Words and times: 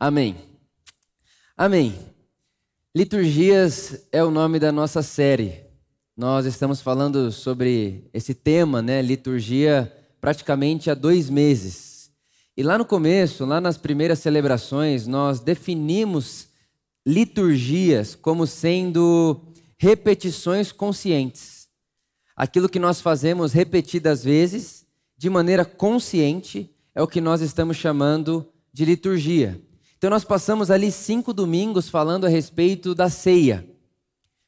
Amém. 0.00 0.34
Amém. 1.54 1.94
Liturgias 2.96 4.06
é 4.10 4.24
o 4.24 4.30
nome 4.30 4.58
da 4.58 4.72
nossa 4.72 5.02
série. 5.02 5.62
Nós 6.16 6.46
estamos 6.46 6.80
falando 6.80 7.30
sobre 7.30 8.08
esse 8.14 8.32
tema, 8.32 8.80
né? 8.80 9.02
Liturgia, 9.02 9.94
praticamente 10.18 10.90
há 10.90 10.94
dois 10.94 11.28
meses. 11.28 12.10
E 12.56 12.62
lá 12.62 12.78
no 12.78 12.84
começo, 12.86 13.44
lá 13.44 13.60
nas 13.60 13.76
primeiras 13.76 14.20
celebrações, 14.20 15.06
nós 15.06 15.40
definimos 15.40 16.48
liturgias 17.06 18.14
como 18.14 18.46
sendo 18.46 19.38
repetições 19.76 20.72
conscientes. 20.72 21.68
Aquilo 22.34 22.70
que 22.70 22.78
nós 22.78 23.02
fazemos 23.02 23.52
repetidas 23.52 24.24
vezes, 24.24 24.86
de 25.14 25.28
maneira 25.28 25.62
consciente, 25.62 26.74
é 26.94 27.02
o 27.02 27.06
que 27.06 27.20
nós 27.20 27.42
estamos 27.42 27.76
chamando 27.76 28.50
de 28.72 28.86
liturgia. 28.86 29.60
Então 30.00 30.08
nós 30.08 30.24
passamos 30.24 30.70
ali 30.70 30.90
cinco 30.90 31.30
domingos 31.30 31.90
falando 31.90 32.24
a 32.24 32.28
respeito 32.30 32.94
da 32.94 33.10
ceia. 33.10 33.68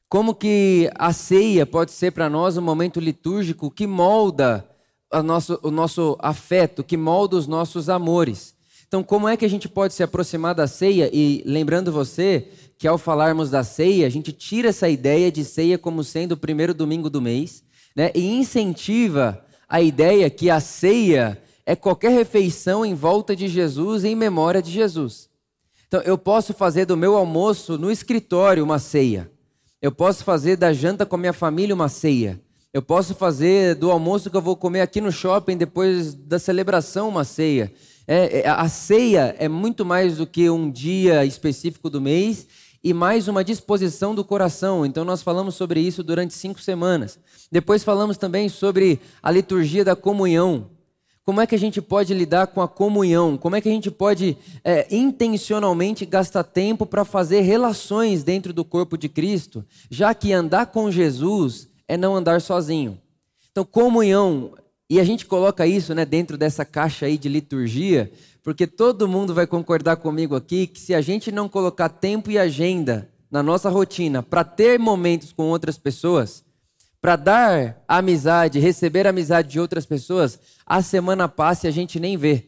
Como 0.08 0.34
que 0.34 0.90
a 0.94 1.12
ceia 1.12 1.66
pode 1.66 1.90
ser 1.92 2.10
para 2.12 2.30
nós 2.30 2.56
um 2.56 2.62
momento 2.62 2.98
litúrgico 2.98 3.70
que 3.70 3.86
molda 3.86 4.66
nosso, 5.22 5.60
o 5.62 5.70
nosso 5.70 6.16
afeto, 6.20 6.82
que 6.82 6.96
molda 6.96 7.36
os 7.36 7.46
nossos 7.46 7.90
amores. 7.90 8.54
Então, 8.88 9.02
como 9.02 9.28
é 9.28 9.36
que 9.36 9.44
a 9.44 9.48
gente 9.48 9.68
pode 9.68 9.92
se 9.92 10.02
aproximar 10.02 10.54
da 10.54 10.66
ceia? 10.66 11.10
E 11.12 11.42
lembrando 11.44 11.92
você 11.92 12.48
que 12.78 12.88
ao 12.88 12.96
falarmos 12.96 13.50
da 13.50 13.62
ceia, 13.62 14.06
a 14.06 14.10
gente 14.10 14.32
tira 14.32 14.70
essa 14.70 14.88
ideia 14.88 15.30
de 15.30 15.44
ceia 15.44 15.76
como 15.76 16.02
sendo 16.02 16.32
o 16.32 16.38
primeiro 16.38 16.72
domingo 16.72 17.10
do 17.10 17.20
mês, 17.20 17.62
né? 17.94 18.10
E 18.14 18.26
incentiva 18.26 19.44
a 19.68 19.82
ideia 19.82 20.30
que 20.30 20.48
a 20.48 20.60
ceia 20.60 21.42
é 21.66 21.76
qualquer 21.76 22.12
refeição 22.12 22.86
em 22.86 22.94
volta 22.94 23.36
de 23.36 23.48
Jesus, 23.48 24.02
em 24.02 24.16
memória 24.16 24.62
de 24.62 24.70
Jesus. 24.70 25.30
Então, 25.92 26.00
eu 26.06 26.16
posso 26.16 26.54
fazer 26.54 26.86
do 26.86 26.96
meu 26.96 27.18
almoço 27.18 27.76
no 27.76 27.90
escritório 27.90 28.64
uma 28.64 28.78
ceia. 28.78 29.30
Eu 29.82 29.92
posso 29.92 30.24
fazer 30.24 30.56
da 30.56 30.72
janta 30.72 31.04
com 31.04 31.16
a 31.16 31.18
minha 31.18 31.34
família 31.34 31.74
uma 31.74 31.90
ceia. 31.90 32.40
Eu 32.72 32.80
posso 32.80 33.14
fazer 33.14 33.74
do 33.74 33.90
almoço 33.90 34.30
que 34.30 34.36
eu 34.38 34.40
vou 34.40 34.56
comer 34.56 34.80
aqui 34.80 35.02
no 35.02 35.12
shopping 35.12 35.54
depois 35.54 36.14
da 36.14 36.38
celebração 36.38 37.10
uma 37.10 37.24
ceia. 37.24 37.70
É, 38.08 38.40
é, 38.40 38.48
a 38.48 38.66
ceia 38.70 39.36
é 39.38 39.50
muito 39.50 39.84
mais 39.84 40.16
do 40.16 40.26
que 40.26 40.48
um 40.48 40.70
dia 40.70 41.26
específico 41.26 41.90
do 41.90 42.00
mês 42.00 42.46
e 42.82 42.94
mais 42.94 43.28
uma 43.28 43.44
disposição 43.44 44.14
do 44.14 44.24
coração. 44.24 44.86
Então, 44.86 45.04
nós 45.04 45.20
falamos 45.20 45.56
sobre 45.56 45.78
isso 45.78 46.02
durante 46.02 46.32
cinco 46.32 46.62
semanas. 46.62 47.18
Depois, 47.50 47.84
falamos 47.84 48.16
também 48.16 48.48
sobre 48.48 48.98
a 49.22 49.30
liturgia 49.30 49.84
da 49.84 49.94
comunhão. 49.94 50.70
Como 51.24 51.40
é 51.40 51.46
que 51.46 51.54
a 51.54 51.58
gente 51.58 51.80
pode 51.80 52.12
lidar 52.12 52.48
com 52.48 52.60
a 52.60 52.68
comunhão? 52.68 53.38
Como 53.38 53.54
é 53.54 53.60
que 53.60 53.68
a 53.68 53.72
gente 53.72 53.90
pode 53.92 54.36
é, 54.64 54.86
intencionalmente 54.94 56.04
gastar 56.04 56.42
tempo 56.42 56.84
para 56.84 57.04
fazer 57.04 57.42
relações 57.42 58.24
dentro 58.24 58.52
do 58.52 58.64
corpo 58.64 58.98
de 58.98 59.08
Cristo, 59.08 59.64
já 59.88 60.12
que 60.14 60.32
andar 60.32 60.66
com 60.66 60.90
Jesus 60.90 61.68
é 61.86 61.96
não 61.96 62.16
andar 62.16 62.40
sozinho. 62.40 62.98
Então, 63.50 63.64
comunhão, 63.64 64.54
e 64.90 64.98
a 64.98 65.04
gente 65.04 65.26
coloca 65.26 65.66
isso 65.66 65.94
né, 65.94 66.04
dentro 66.04 66.36
dessa 66.36 66.64
caixa 66.64 67.06
aí 67.06 67.16
de 67.16 67.28
liturgia, 67.28 68.10
porque 68.42 68.66
todo 68.66 69.06
mundo 69.06 69.32
vai 69.32 69.46
concordar 69.46 69.96
comigo 69.96 70.34
aqui 70.34 70.66
que 70.66 70.80
se 70.80 70.94
a 70.94 71.00
gente 71.00 71.30
não 71.30 71.48
colocar 71.48 71.88
tempo 71.88 72.30
e 72.30 72.38
agenda 72.38 73.08
na 73.30 73.42
nossa 73.42 73.70
rotina 73.70 74.22
para 74.22 74.42
ter 74.42 74.78
momentos 74.78 75.32
com 75.32 75.44
outras 75.44 75.78
pessoas, 75.78 76.44
para 77.02 77.16
dar 77.16 77.82
amizade, 77.88 78.60
receber 78.60 79.08
amizade 79.08 79.48
de 79.48 79.58
outras 79.58 79.84
pessoas, 79.84 80.38
a 80.64 80.80
semana 80.80 81.28
passa 81.28 81.66
e 81.66 81.68
a 81.68 81.72
gente 81.72 81.98
nem 81.98 82.16
vê. 82.16 82.46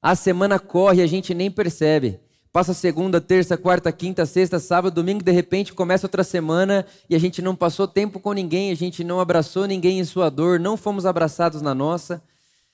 A 0.00 0.16
semana 0.16 0.58
corre 0.58 1.02
e 1.02 1.04
a 1.04 1.06
gente 1.06 1.34
nem 1.34 1.50
percebe. 1.50 2.18
Passa 2.50 2.72
segunda, 2.72 3.20
terça, 3.20 3.54
quarta, 3.54 3.92
quinta, 3.92 4.24
sexta, 4.24 4.58
sábado, 4.58 4.94
domingo, 4.94 5.22
de 5.22 5.30
repente 5.30 5.74
começa 5.74 6.06
outra 6.06 6.24
semana 6.24 6.86
e 7.10 7.14
a 7.14 7.18
gente 7.18 7.42
não 7.42 7.54
passou 7.54 7.86
tempo 7.86 8.18
com 8.18 8.32
ninguém, 8.32 8.72
a 8.72 8.74
gente 8.74 9.04
não 9.04 9.20
abraçou 9.20 9.66
ninguém 9.66 9.98
em 10.00 10.04
sua 10.04 10.30
dor, 10.30 10.58
não 10.58 10.78
fomos 10.78 11.04
abraçados 11.04 11.60
na 11.60 11.74
nossa. 11.74 12.22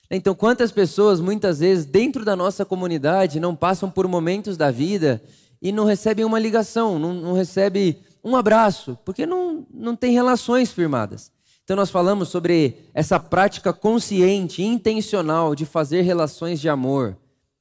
Então, 0.09 0.33
quantas 0.33 0.71
pessoas, 0.71 1.19
muitas 1.19 1.59
vezes, 1.59 1.85
dentro 1.85 2.23
da 2.23 2.33
nossa 2.33 2.63
comunidade, 2.63 3.41
não 3.41 3.57
passam 3.57 3.91
por 3.91 4.07
momentos 4.07 4.55
da 4.55 4.71
vida 4.71 5.21
e 5.61 5.69
não 5.73 5.83
recebem 5.83 6.23
uma 6.23 6.39
ligação, 6.39 6.97
não, 6.97 7.13
não 7.13 7.33
recebem 7.33 7.97
um 8.23 8.35
abraço, 8.35 8.97
porque 9.03 9.25
não, 9.25 9.65
não 9.73 9.95
tem 9.95 10.13
relações 10.13 10.71
firmadas. 10.71 11.31
Então, 11.63 11.75
nós 11.75 11.89
falamos 11.89 12.29
sobre 12.29 12.89
essa 12.93 13.19
prática 13.19 13.73
consciente, 13.73 14.61
intencional 14.61 15.55
de 15.55 15.65
fazer 15.65 16.01
relações 16.01 16.59
de 16.59 16.69
amor, 16.69 17.17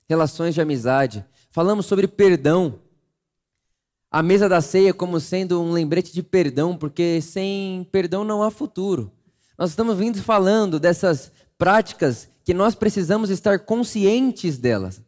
relações 0.08 0.54
de 0.54 0.60
amizade. 0.60 1.24
Falamos 1.50 1.86
sobre 1.86 2.06
perdão. 2.06 2.80
A 4.10 4.22
mesa 4.22 4.48
da 4.48 4.60
ceia 4.60 4.92
como 4.92 5.18
sendo 5.20 5.60
um 5.60 5.72
lembrete 5.72 6.12
de 6.12 6.22
perdão, 6.22 6.76
porque 6.76 7.20
sem 7.20 7.88
perdão 7.90 8.24
não 8.24 8.42
há 8.42 8.50
futuro. 8.50 9.10
Nós 9.56 9.70
estamos 9.70 9.96
vindo 9.96 10.20
falando 10.22 10.78
dessas 10.78 11.32
práticas 11.56 12.28
que 12.44 12.52
nós 12.52 12.74
precisamos 12.74 13.30
estar 13.30 13.60
conscientes 13.60 14.58
delas. 14.58 15.00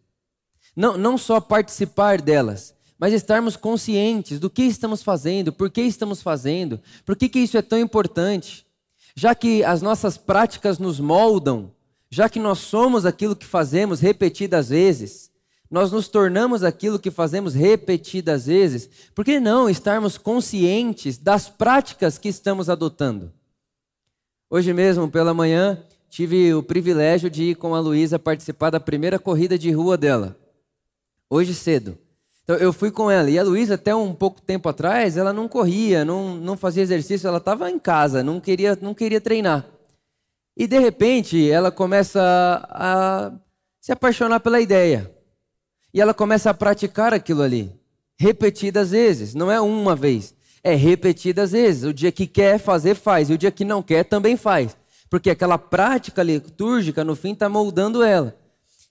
Não, 0.77 0.97
não 0.97 1.19
só 1.19 1.41
participar 1.41 2.21
delas, 2.21 2.74
mas 2.99 3.13
estarmos 3.13 3.57
conscientes 3.57 4.39
do 4.39 4.49
que 4.49 4.63
estamos 4.63 5.03
fazendo, 5.03 5.53
por 5.53 5.71
que 5.71 5.83
estamos 5.83 6.23
fazendo, 6.23 6.81
por 7.05 7.17
que, 7.17 7.29
que 7.29 7.41
isso 7.41 7.59
é 7.59 7.63
tão 7.63 7.79
importante. 7.79 8.67
Já 9.17 9.35
que 9.35 9.65
as 9.65 9.83
nossas 9.83 10.17
práticas 10.17 10.79
nos 10.79 10.99
moldam, 10.99 11.73
já 12.11 12.29
que 12.29 12.39
nós 12.39 12.59
somos 12.59 13.05
aquilo 13.05 13.37
que 13.37 13.47
fazemos 13.47 14.01
repetidas 14.01 14.69
vezes, 14.69 15.31
nós 15.71 15.91
nos 15.91 16.09
tornamos 16.09 16.63
aquilo 16.63 16.99
que 16.99 17.11
fazemos 17.11 17.55
repetidas 17.55 18.47
vezes, 18.47 18.89
por 19.15 19.25
que 19.25 19.41
não 19.41 19.69
estarmos 19.69 20.17
conscientes 20.17 21.19
das 21.19 21.49
práticas 21.49 22.19
que 22.19 22.29
estamos 22.29 22.69
adotando? 22.69 23.33
Hoje 24.49 24.73
mesmo, 24.73 25.11
pela 25.11 25.35
manhã, 25.35 25.83
tive 26.09 26.55
o 26.55 26.63
privilégio 26.63 27.29
de 27.29 27.43
ir 27.43 27.55
com 27.57 27.75
a 27.75 27.81
Luísa 27.81 28.21
participar 28.21 28.71
da 28.71 28.79
primeira 28.79 29.19
corrida 29.19 29.59
de 29.59 29.73
rua 29.73 29.97
dela. 29.97 30.37
Hoje 31.29 31.53
cedo. 31.53 31.99
Então 32.45 32.57
eu 32.57 32.73
fui 32.73 32.91
com 32.91 33.11
ela. 33.11 33.29
E 33.31 33.39
a 33.39 33.43
Luísa, 33.43 33.75
até 33.75 33.95
um 33.95 34.15
pouco 34.15 34.41
tempo 34.41 34.69
atrás, 34.69 35.17
ela 35.17 35.33
não 35.33 35.49
corria, 35.49 36.05
não, 36.05 36.37
não 36.37 36.57
fazia 36.57 36.83
exercício, 36.83 37.27
ela 37.27 37.39
estava 37.39 37.71
em 37.71 37.79
casa, 37.79 38.23
não 38.23 38.39
queria, 38.39 38.79
não 38.81 38.95
queria 38.95 39.21
treinar. 39.21 39.67
E 40.57 40.67
de 40.67 40.79
repente 40.79 41.51
ela 41.51 41.73
começa 41.73 42.21
a 42.71 43.33
se 43.81 43.91
apaixonar 43.91 44.41
pela 44.41 44.61
ideia. 44.61 45.11
E 45.93 46.01
ela 46.01 46.13
começa 46.13 46.51
a 46.51 46.55
praticar 46.55 47.15
aquilo 47.15 47.43
ali, 47.43 47.73
repetidas 48.19 48.91
vezes, 48.91 49.35
não 49.35 49.51
é 49.51 49.61
uma 49.61 49.95
vez, 49.95 50.35
é 50.63 50.75
repetidas 50.75 51.53
vezes. 51.53 51.85
O 51.85 51.95
dia 51.95 52.13
que 52.13 52.27
quer 52.27 52.59
fazer, 52.59 52.95
faz, 52.95 53.31
e 53.31 53.35
o 53.35 53.39
dia 53.39 53.51
que 53.51 53.65
não 53.65 53.83
quer, 53.83 54.05
também 54.05 54.37
faz. 54.37 54.77
Porque 55.09 55.31
aquela 55.31 55.57
prática 55.57 56.23
litúrgica, 56.23 57.05
no 57.05 57.15
fim, 57.15 57.33
está 57.33 57.49
moldando 57.49 58.03
ela. 58.03 58.37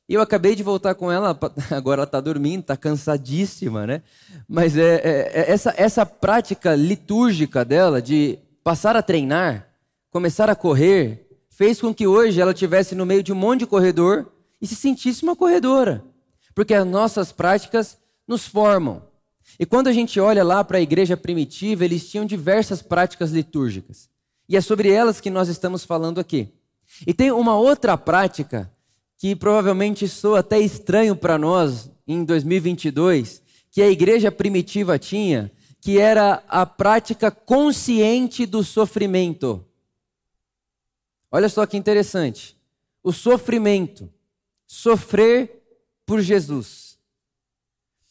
Eu 0.08 0.22
acabei 0.22 0.53
de 0.56 0.64
voltar 0.64 0.96
com 0.96 1.12
ela, 1.12 1.38
agora 1.72 2.00
ela 2.00 2.06
está 2.06 2.19
dormindo, 2.19 2.62
está 2.62 2.75
cansadíssima, 2.75 3.88
né? 3.88 4.02
Mas 4.47 4.78
é, 4.78 4.96
é, 4.96 5.31
é, 5.34 5.52
essa, 5.52 5.74
essa 5.78 6.06
prática 6.06 6.75
litúrgica 6.75 7.64
dela 7.64 8.02
de 8.02 8.38
passar 8.64 8.96
a 8.96 9.02
treinar, 9.02 9.69
começar 10.12 10.50
a 10.50 10.56
correr, 10.56 11.28
fez 11.50 11.80
com 11.80 11.94
que 11.94 12.06
hoje 12.06 12.41
ela 12.41 12.52
estivesse 12.52 12.96
no 12.96 13.06
meio 13.06 13.24
de 13.24 13.31
um 13.31 13.36
monte 13.36 13.59
de 13.59 13.68
corredor 13.68 14.31
e 14.62 14.68
se 14.68 14.75
sentisse 14.75 15.24
uma 15.24 15.36
corredora. 15.36 16.03
Porque 16.53 16.74
as 16.74 16.85
nossas 16.85 17.31
práticas 17.31 17.97
nos 18.28 18.46
formam. 18.46 19.03
E 19.59 19.66
quando 19.66 19.88
a 19.88 19.94
gente 19.94 20.20
olha 20.20 20.44
lá 20.44 20.64
para 20.64 20.78
a 20.78 20.81
igreja 20.81 21.16
primitiva, 21.16 21.85
eles 21.85 22.09
tinham 22.09 22.25
diversas 22.25 22.81
práticas 22.81 23.31
litúrgicas. 23.31 24.09
E 24.47 24.58
é 24.58 24.62
sobre 24.62 24.91
elas 24.91 25.22
que 25.22 25.30
nós 25.30 25.47
estamos 25.47 25.84
falando 25.84 26.20
aqui. 26.20 26.53
E 27.06 27.14
tem 27.14 27.31
uma 27.31 27.56
outra 27.56 27.97
prática 27.97 28.72
que 29.23 29.38
provavelmente 29.38 30.06
soa 30.06 30.39
até 30.39 30.59
estranho 30.59 31.16
para 31.16 31.38
nós 31.38 31.89
em 32.06 32.25
2022, 32.25 33.41
que 33.72 33.81
a 33.81 33.90
igreja 33.90 34.29
primitiva 34.29 34.99
tinha, 34.99 35.49
que 35.79 35.97
era 35.97 36.43
a 36.46 36.66
prática 36.66 37.31
consciente 37.31 38.46
do 38.46 38.66
sofrimento. 38.66 39.66
Olha 41.31 41.47
só 41.47 41.66
que 41.66 41.78
interessante. 41.78 42.58
O 43.02 43.14
sofrimento. 43.14 44.11
Sofrer 44.67 45.64
por 46.05 46.20
Jesus. 46.20 46.97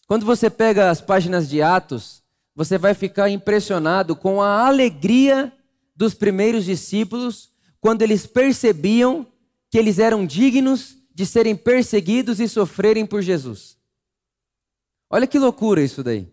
Quando 0.06 0.24
você 0.24 0.48
pega 0.48 0.88
as 0.88 1.02
páginas 1.02 1.46
de 1.46 1.60
Atos, 1.60 2.22
você 2.56 2.78
vai 2.78 2.94
ficar 2.94 3.28
impressionado 3.28 4.16
com 4.16 4.40
a 4.40 4.66
alegria 4.66 5.52
dos 5.94 6.14
primeiros 6.14 6.64
discípulos 6.64 7.52
quando 7.82 8.00
eles 8.00 8.26
percebiam 8.26 9.26
que 9.68 9.76
eles 9.76 9.98
eram 9.98 10.24
dignos 10.24 11.01
de 11.14 11.26
serem 11.26 11.54
perseguidos 11.54 12.40
e 12.40 12.48
sofrerem 12.48 13.06
por 13.06 13.22
Jesus. 13.22 13.76
Olha 15.10 15.26
que 15.26 15.38
loucura 15.38 15.82
isso 15.82 16.02
daí. 16.02 16.26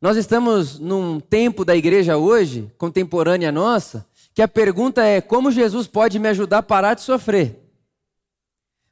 Nós 0.00 0.16
estamos 0.16 0.78
num 0.78 1.20
tempo 1.20 1.64
da 1.64 1.76
igreja 1.76 2.16
hoje, 2.16 2.72
contemporânea 2.76 3.52
nossa, 3.52 4.06
que 4.34 4.42
a 4.42 4.48
pergunta 4.48 5.04
é: 5.04 5.20
como 5.20 5.52
Jesus 5.52 5.86
pode 5.86 6.18
me 6.18 6.28
ajudar 6.28 6.58
a 6.58 6.62
parar 6.62 6.94
de 6.94 7.02
sofrer? 7.02 7.58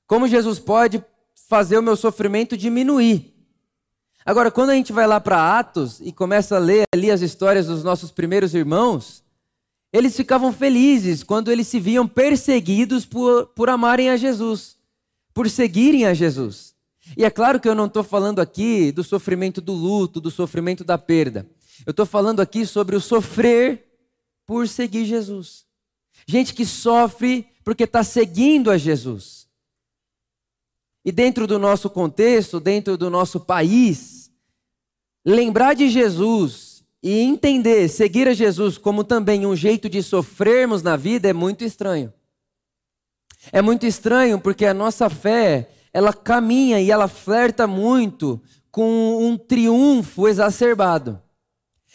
Como 0.07 0.29
Jesus 0.29 0.59
pode 0.59 1.03
fazer 1.49 1.79
o 1.79 1.83
meu 1.83 1.97
sofrimento 1.97 2.57
diminuir? 2.57 3.35
Agora, 4.25 4.51
quando 4.51 4.71
a 4.71 4.75
gente 4.75 4.93
vai 4.93 5.07
lá 5.07 5.19
para 5.19 5.59
Atos 5.59 6.01
e 6.01 6.13
começa 6.13 6.57
a 6.57 6.59
ler 6.59 6.85
ali 6.95 7.11
as 7.11 7.23
histórias 7.23 7.67
dos 7.67 7.83
nossos 7.83 8.11
primeiros 8.11 8.55
irmãos, 8.55 9.25
eles 9.93 10.15
ficavam 10.15 10.53
felizes 10.53 11.23
quando 11.23 11.51
eles 11.51 11.67
se 11.67 11.81
viam 11.81 12.07
perseguidos 12.07 13.05
por, 13.05 13.47
por 13.49 13.69
amarem 13.69 14.11
a 14.11 14.17
Jesus, 14.17 14.77
por 15.33 15.49
seguirem 15.49 16.07
a 16.07 16.15
Jesus. 16.15 16.75
E 17.17 17.25
é 17.25 17.31
claro 17.31 17.59
que 17.59 17.69
eu 17.69 17.75
não 17.75 17.87
estou 17.87 18.05
falando 18.05 18.41
aqui 18.41 18.93
do 18.93 19.03
sofrimento 19.03 19.61
do 19.61 19.73
luto, 19.73 20.21
do 20.21 20.31
sofrimento 20.31 20.85
da 20.85 20.97
perda. 20.97 21.47
Eu 21.87 21.91
estou 21.93 22.07
falando 22.07 22.41
aqui 22.41 22.67
sobre 22.67 22.95
o 22.95 23.01
sofrer 23.01 23.87
por 24.47 24.69
seguir 24.69 25.05
Jesus. 25.05 25.65
Gente 26.27 26.55
que 26.55 26.67
sofre 26.67 27.47
porque 27.65 27.85
está 27.85 28.05
seguindo 28.05 28.71
a 28.71 28.77
Jesus. 28.77 29.49
E 31.05 31.11
dentro 31.11 31.47
do 31.47 31.59
nosso 31.59 31.89
contexto, 31.89 32.61
dentro 32.61 32.97
do 32.97 33.09
nosso 33.09 33.41
país, 33.41 34.31
lembrar 35.25 35.75
de 35.75 35.89
Jesus 35.89 36.85
e 37.03 37.21
entender, 37.21 37.89
seguir 37.89 38.29
a 38.29 38.35
Jesus 38.35 38.77
como 38.77 39.03
também 39.03 39.47
um 39.47 39.57
jeito 39.57 39.89
de 39.89 40.03
sofrermos 40.03 40.83
na 40.83 40.97
vida 40.97 41.29
é 41.29 41.33
muito 41.33 41.65
estranho. 41.65 42.13
É 43.53 43.63
muito 43.63 43.87
estranho 43.87 44.39
porque 44.39 44.67
a 44.67 44.75
nossa 44.75 45.09
fé, 45.09 45.71
ela 45.93 46.13
caminha 46.13 46.81
e 46.81 46.91
ela 46.91 47.09
flerta 47.09 47.67
muito 47.67 48.41
com 48.71 49.19
um 49.25 49.37
triunfo 49.37 50.29
exacerbado. 50.29 51.21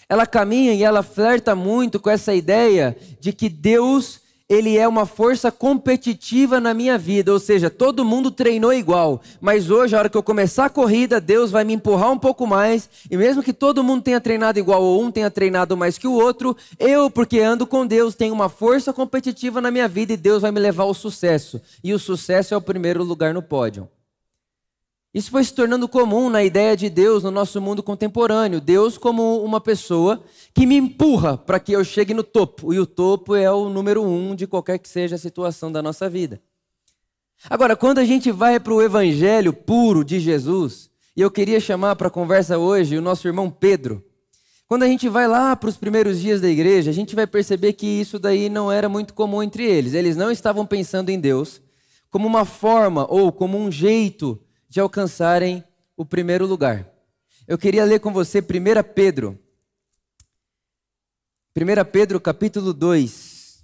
Ela 0.08 0.26
caminha 0.26 0.74
e 0.74 0.84
ela 0.84 1.02
flerta 1.02 1.56
muito 1.56 2.00
com 2.00 2.10
essa 2.10 2.34
ideia 2.34 2.96
de 3.20 3.32
que 3.34 3.50
Deus 3.50 4.20
ele 4.48 4.78
é 4.78 4.88
uma 4.88 5.06
força 5.06 5.52
competitiva 5.52 6.60
na 6.60 6.74
minha 6.74 6.98
vida, 6.98 7.34
ou 7.34 7.40
seja, 7.40 7.70
todo 7.70 8.06
mundo 8.06 8.30
treinou 8.30 8.72
igual, 8.72 9.22
mas 9.42 9.72
hoje, 9.72 9.96
a 9.96 10.00
hora 10.00 10.10
que 10.10 10.18
eu 10.18 10.22
começar 10.22 10.66
a 10.66 10.70
corrida, 10.70 11.20
Deus 11.20 11.50
vai 11.50 11.64
me 11.64 11.74
empurrar 11.74 12.12
um 12.12 12.20
pouco 12.20 12.46
mais, 12.46 12.88
e 13.10 13.18
mesmo 13.18 13.42
que 13.42 13.54
todo 13.54 13.84
mundo 13.84 14.04
tenha 14.04 14.22
treinado 14.22 14.60
igual, 14.60 14.84
ou 14.84 15.04
um 15.04 15.10
tenha 15.10 15.32
treinado 15.32 15.76
mais 15.76 15.98
que 15.98 16.08
o 16.08 16.14
outro, 16.14 16.56
eu, 16.78 17.10
porque 17.10 17.40
ando 17.40 17.66
com 17.66 17.88
Deus, 17.88 18.14
tenho 18.14 18.34
uma 18.34 18.50
força 18.50 18.94
competitiva 18.94 19.60
na 19.60 19.72
minha 19.72 19.88
vida 19.88 20.14
e 20.14 20.18
Deus 20.18 20.44
vai 20.44 20.52
me 20.52 20.60
levar 20.60 20.84
ao 20.84 20.94
sucesso, 20.94 21.60
e 21.84 21.92
o 21.94 22.00
sucesso 22.00 22.54
é 22.54 22.58
o 22.58 22.62
primeiro 22.62 23.04
lugar 23.04 23.34
no 23.34 23.42
pódio. 23.42 23.90
Isso 25.16 25.32
foi 25.32 25.46
se 25.46 25.54
tornando 25.54 25.88
comum 25.88 26.30
na 26.30 26.44
ideia 26.44 26.76
de 26.76 26.90
Deus 26.90 27.24
no 27.24 27.32
nosso 27.32 27.62
mundo 27.62 27.82
contemporâneo. 27.82 28.60
Deus 28.60 28.98
como 28.98 29.42
uma 29.46 29.62
pessoa 29.62 30.22
que 30.54 30.66
me 30.66 30.76
empurra 30.76 31.38
para 31.38 31.58
que 31.58 31.72
eu 31.72 31.86
chegue 31.86 32.14
no 32.14 32.22
topo. 32.22 32.74
E 32.74 32.80
o 32.82 32.86
topo 32.86 33.34
é 33.34 33.50
o 33.50 33.70
número 33.70 34.04
um 34.04 34.36
de 34.36 34.46
qualquer 34.46 34.78
que 34.78 34.90
seja 34.90 35.16
a 35.16 35.18
situação 35.18 35.72
da 35.72 35.82
nossa 35.82 36.10
vida. 36.10 36.42
Agora, 37.50 37.78
quando 37.78 38.00
a 38.00 38.04
gente 38.04 38.30
vai 38.30 38.60
para 38.60 38.74
o 38.74 38.82
evangelho 38.82 39.54
puro 39.54 40.04
de 40.04 40.20
Jesus, 40.20 40.90
e 41.16 41.22
eu 41.22 41.32
queria 41.32 41.62
chamar 41.62 41.96
para 41.96 42.10
a 42.10 42.12
conversa 42.12 42.58
hoje 42.58 42.98
o 42.98 43.02
nosso 43.02 43.26
irmão 43.26 43.50
Pedro. 43.50 44.04
Quando 44.68 44.84
a 44.84 44.88
gente 44.88 45.08
vai 45.08 45.30
lá 45.30 45.56
para 45.56 45.70
os 45.70 45.78
primeiros 45.78 46.20
dias 46.20 46.42
da 46.42 46.50
igreja, 46.50 46.92
a 46.92 46.94
gente 46.94 47.16
vai 47.16 47.26
perceber 47.26 47.72
que 47.72 47.88
isso 47.88 48.20
daí 48.20 48.50
não 48.50 48.70
era 48.70 48.90
muito 48.90 49.14
comum 49.14 49.42
entre 49.42 49.64
eles. 49.64 49.94
Eles 49.94 50.18
não 50.18 50.30
estavam 50.30 50.66
pensando 50.66 51.10
em 51.10 51.18
Deus 51.22 51.62
como 52.12 52.28
uma 52.28 52.44
forma 52.44 53.08
ou 53.10 53.32
como 53.32 53.58
um 53.58 53.72
jeito 53.72 54.42
de 54.76 54.82
alcançarem 54.82 55.64
o 55.96 56.04
primeiro 56.04 56.46
lugar. 56.46 56.86
Eu 57.48 57.58
queria 57.58 57.86
ler 57.86 58.02
com 58.02 58.12
você 58.12 58.40
1 58.40 58.44
Pedro. 58.94 59.40
1 61.56 61.90
Pedro 61.90 62.20
capítulo 62.20 62.74
2. 62.74 63.64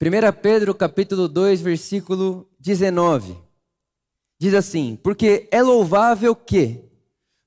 1 0.00 0.40
Pedro 0.40 0.72
capítulo 0.76 1.26
2, 1.26 1.60
versículo 1.60 2.48
19. 2.60 3.36
Diz 4.38 4.54
assim: 4.54 4.94
Porque 5.02 5.48
é 5.50 5.60
louvável 5.60 6.36
que, 6.36 6.88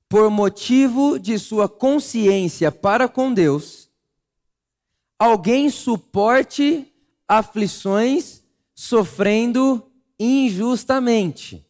por 0.06 0.28
motivo 0.28 1.18
de 1.18 1.38
sua 1.38 1.66
consciência 1.66 2.70
para 2.70 3.08
com 3.08 3.32
Deus, 3.32 3.88
alguém 5.18 5.70
suporte 5.70 6.92
aflições 7.26 8.44
sofrendo 8.74 9.82
injustamente. 10.18 11.66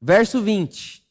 Verso 0.00 0.40
20. 0.40 1.04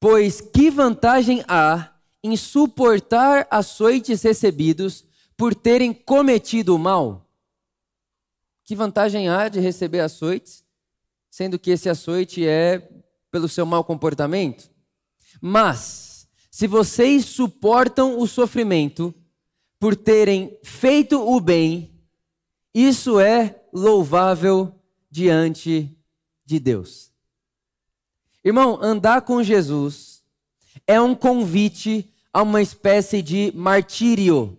Pois 0.00 0.40
que 0.40 0.70
vantagem 0.70 1.44
há 1.48 1.94
em 2.22 2.36
suportar 2.36 3.46
açoites 3.50 4.22
recebidos 4.22 5.04
por 5.36 5.54
terem 5.54 5.92
cometido 5.92 6.74
o 6.74 6.78
mal? 6.78 7.28
Que 8.64 8.74
vantagem 8.74 9.28
há 9.28 9.48
de 9.48 9.60
receber 9.60 10.00
açoites, 10.00 10.64
sendo 11.30 11.58
que 11.58 11.70
esse 11.70 11.88
açoite 11.88 12.46
é 12.46 12.88
pelo 13.30 13.48
seu 13.48 13.64
mau 13.64 13.82
comportamento? 13.82 14.70
Mas, 15.40 16.28
se 16.50 16.66
vocês 16.66 17.24
suportam 17.24 18.18
o 18.18 18.26
sofrimento 18.26 19.14
por 19.78 19.96
terem 19.96 20.58
feito 20.62 21.20
o 21.20 21.40
bem, 21.40 21.98
isso 22.74 23.18
é 23.18 23.64
louvável 23.72 24.77
diante 25.10 25.96
de 26.44 26.58
Deus. 26.58 27.10
Irmão, 28.44 28.78
andar 28.80 29.22
com 29.22 29.42
Jesus 29.42 30.22
é 30.86 31.00
um 31.00 31.14
convite 31.14 32.10
a 32.32 32.42
uma 32.42 32.62
espécie 32.62 33.20
de 33.20 33.52
martírio. 33.54 34.56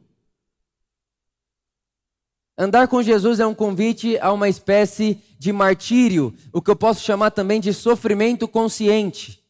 Andar 2.58 2.88
com 2.88 3.02
Jesus 3.02 3.40
é 3.40 3.48
um 3.48 3.56
convite 3.56 4.18
a 4.20 4.34
uma 4.34 4.50
espécie 4.50 5.22
de 5.40 5.54
martírio, 5.54 6.34
o 6.52 6.62
que 6.62 6.70
eu 6.70 6.76
posso 6.76 7.02
chamar 7.02 7.32
também 7.32 7.62
de 7.62 7.74
sofrimento 7.74 8.48
consciente. 8.50 9.42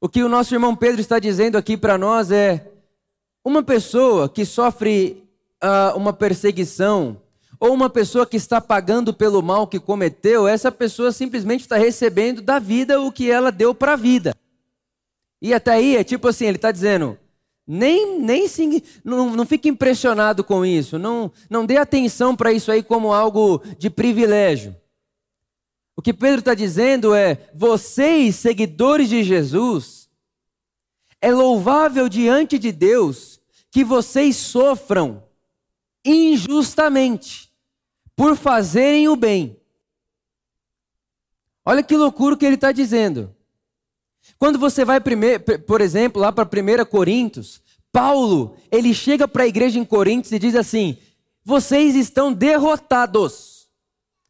O 0.00 0.08
que 0.08 0.22
o 0.22 0.28
nosso 0.28 0.54
irmão 0.54 0.76
Pedro 0.76 1.00
está 1.00 1.18
dizendo 1.18 1.58
aqui 1.58 1.76
para 1.76 1.98
nós 1.98 2.30
é: 2.30 2.70
uma 3.44 3.62
pessoa 3.62 4.28
que 4.28 4.44
sofre 4.44 5.28
uh, 5.64 5.96
uma 5.96 6.12
perseguição, 6.12 7.20
ou 7.64 7.72
uma 7.72 7.88
pessoa 7.88 8.26
que 8.26 8.36
está 8.36 8.60
pagando 8.60 9.14
pelo 9.14 9.40
mal 9.40 9.66
que 9.66 9.80
cometeu, 9.80 10.46
essa 10.46 10.70
pessoa 10.70 11.10
simplesmente 11.10 11.62
está 11.62 11.78
recebendo 11.78 12.42
da 12.42 12.58
vida 12.58 13.00
o 13.00 13.10
que 13.10 13.30
ela 13.30 13.50
deu 13.50 13.74
para 13.74 13.94
a 13.94 13.96
vida. 13.96 14.36
E 15.40 15.54
até 15.54 15.72
aí 15.72 15.96
é 15.96 16.04
tipo 16.04 16.28
assim, 16.28 16.44
ele 16.44 16.58
está 16.58 16.70
dizendo, 16.70 17.18
nem, 17.66 18.20
nem 18.20 18.46
se, 18.48 18.84
não, 19.02 19.34
não 19.34 19.46
fique 19.46 19.66
impressionado 19.66 20.44
com 20.44 20.62
isso, 20.62 20.98
não, 20.98 21.32
não 21.48 21.64
dê 21.64 21.78
atenção 21.78 22.36
para 22.36 22.52
isso 22.52 22.70
aí 22.70 22.82
como 22.82 23.14
algo 23.14 23.62
de 23.78 23.88
privilégio. 23.88 24.76
O 25.96 26.02
que 26.02 26.12
Pedro 26.12 26.40
está 26.40 26.52
dizendo 26.52 27.14
é: 27.14 27.48
vocês, 27.54 28.36
seguidores 28.36 29.08
de 29.08 29.22
Jesus, 29.22 30.10
é 31.18 31.32
louvável 31.32 32.10
diante 32.10 32.58
de 32.58 32.70
Deus 32.70 33.40
que 33.70 33.82
vocês 33.82 34.36
sofram 34.36 35.24
injustamente 36.04 37.53
por 38.16 38.36
fazerem 38.36 39.08
o 39.08 39.16
bem. 39.16 39.56
Olha 41.64 41.82
que 41.82 41.96
loucura 41.96 42.36
que 42.36 42.44
ele 42.44 42.56
está 42.56 42.72
dizendo. 42.72 43.34
Quando 44.38 44.58
você 44.58 44.84
vai, 44.84 45.00
por 45.66 45.80
exemplo, 45.80 46.20
lá 46.20 46.32
para 46.32 46.44
1 46.44 46.84
Coríntios, 46.86 47.62
Paulo, 47.92 48.56
ele 48.70 48.92
chega 48.92 49.28
para 49.28 49.44
a 49.44 49.46
igreja 49.46 49.78
em 49.78 49.84
Coríntios 49.84 50.32
e 50.32 50.38
diz 50.38 50.54
assim: 50.54 50.98
vocês 51.44 51.94
estão 51.94 52.32
derrotados. 52.32 53.68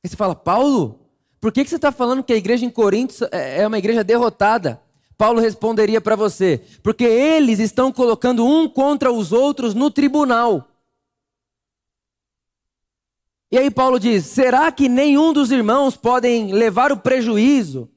Aí 0.03 0.11
você 0.11 0.17
fala, 0.17 0.35
Paulo, 0.35 1.01
por 1.41 1.53
que, 1.53 1.65
que 1.65 1.71
você 1.71 1.77
está 1.77 1.93
falando 1.93 2.23
que 2.23 2.33
a 2.33 2.37
igreja 2.37 2.67
em 2.67 2.71
Coríntios 2.71 3.23
é, 3.33 3.63
é 3.63 3.67
uma 3.67 3.79
igreja 3.79 4.05
derrotada? 4.05 4.81
Paulo 5.17 5.41
responderia 5.41 6.01
para 6.01 6.17
você: 6.17 6.61
porque 6.83 7.05
eles 7.05 7.59
estão 7.59 7.93
colocando 7.93 8.45
um 8.45 8.69
contra 8.69 9.13
os 9.13 9.33
outros 9.33 9.75
no 9.75 9.91
tribunal. 9.91 10.69
E 13.55 13.59
aí 13.59 13.71
Paulo 13.71 14.01
diz: 14.01 14.27
será 14.27 14.73
que 14.73 14.89
nenhum 14.89 15.33
dos 15.33 15.53
irmãos 15.53 15.97
podem 15.97 16.53
levar 16.53 16.91
o 16.91 16.97
prejuízo 16.97 17.89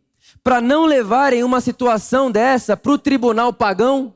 para 0.43 0.61
não 0.61 0.85
levarem 0.85 1.43
uma 1.43 1.59
situação 1.59 2.29
dessa 2.29 2.77
para 2.77 2.91
o 2.91 2.97
tribunal 2.99 3.51
pagão? 3.51 4.13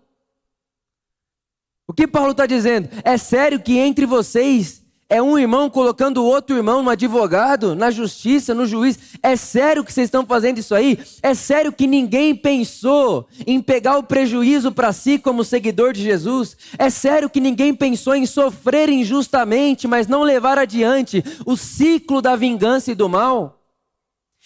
O 1.87 1.93
que 1.93 2.07
Paulo 2.07 2.29
está 2.29 2.45
dizendo? 2.45 2.89
É 3.03 3.17
sério 3.17 3.59
que 3.59 3.79
entre 3.79 4.05
vocês 4.05 4.85
é 5.11 5.21
um 5.21 5.37
irmão 5.37 5.69
colocando 5.69 6.23
o 6.23 6.25
outro 6.25 6.55
irmão 6.55 6.81
no 6.81 6.89
advogado, 6.89 7.75
na 7.75 7.91
justiça, 7.91 8.53
no 8.53 8.65
juiz. 8.65 8.97
É 9.21 9.35
sério 9.35 9.83
que 9.83 9.91
vocês 9.91 10.05
estão 10.05 10.25
fazendo 10.25 10.59
isso 10.59 10.73
aí? 10.73 10.97
É 11.21 11.33
sério 11.33 11.73
que 11.73 11.85
ninguém 11.85 12.33
pensou 12.33 13.27
em 13.45 13.61
pegar 13.61 13.97
o 13.97 14.03
prejuízo 14.03 14.71
para 14.71 14.93
si 14.93 15.19
como 15.19 15.43
seguidor 15.43 15.91
de 15.91 16.01
Jesus? 16.01 16.55
É 16.77 16.89
sério 16.89 17.29
que 17.29 17.41
ninguém 17.41 17.75
pensou 17.75 18.15
em 18.15 18.25
sofrer 18.25 18.87
injustamente, 18.87 19.85
mas 19.85 20.07
não 20.07 20.23
levar 20.23 20.57
adiante 20.57 21.21
o 21.45 21.57
ciclo 21.57 22.21
da 22.21 22.37
vingança 22.37 22.93
e 22.93 22.95
do 22.95 23.09
mal? 23.09 23.61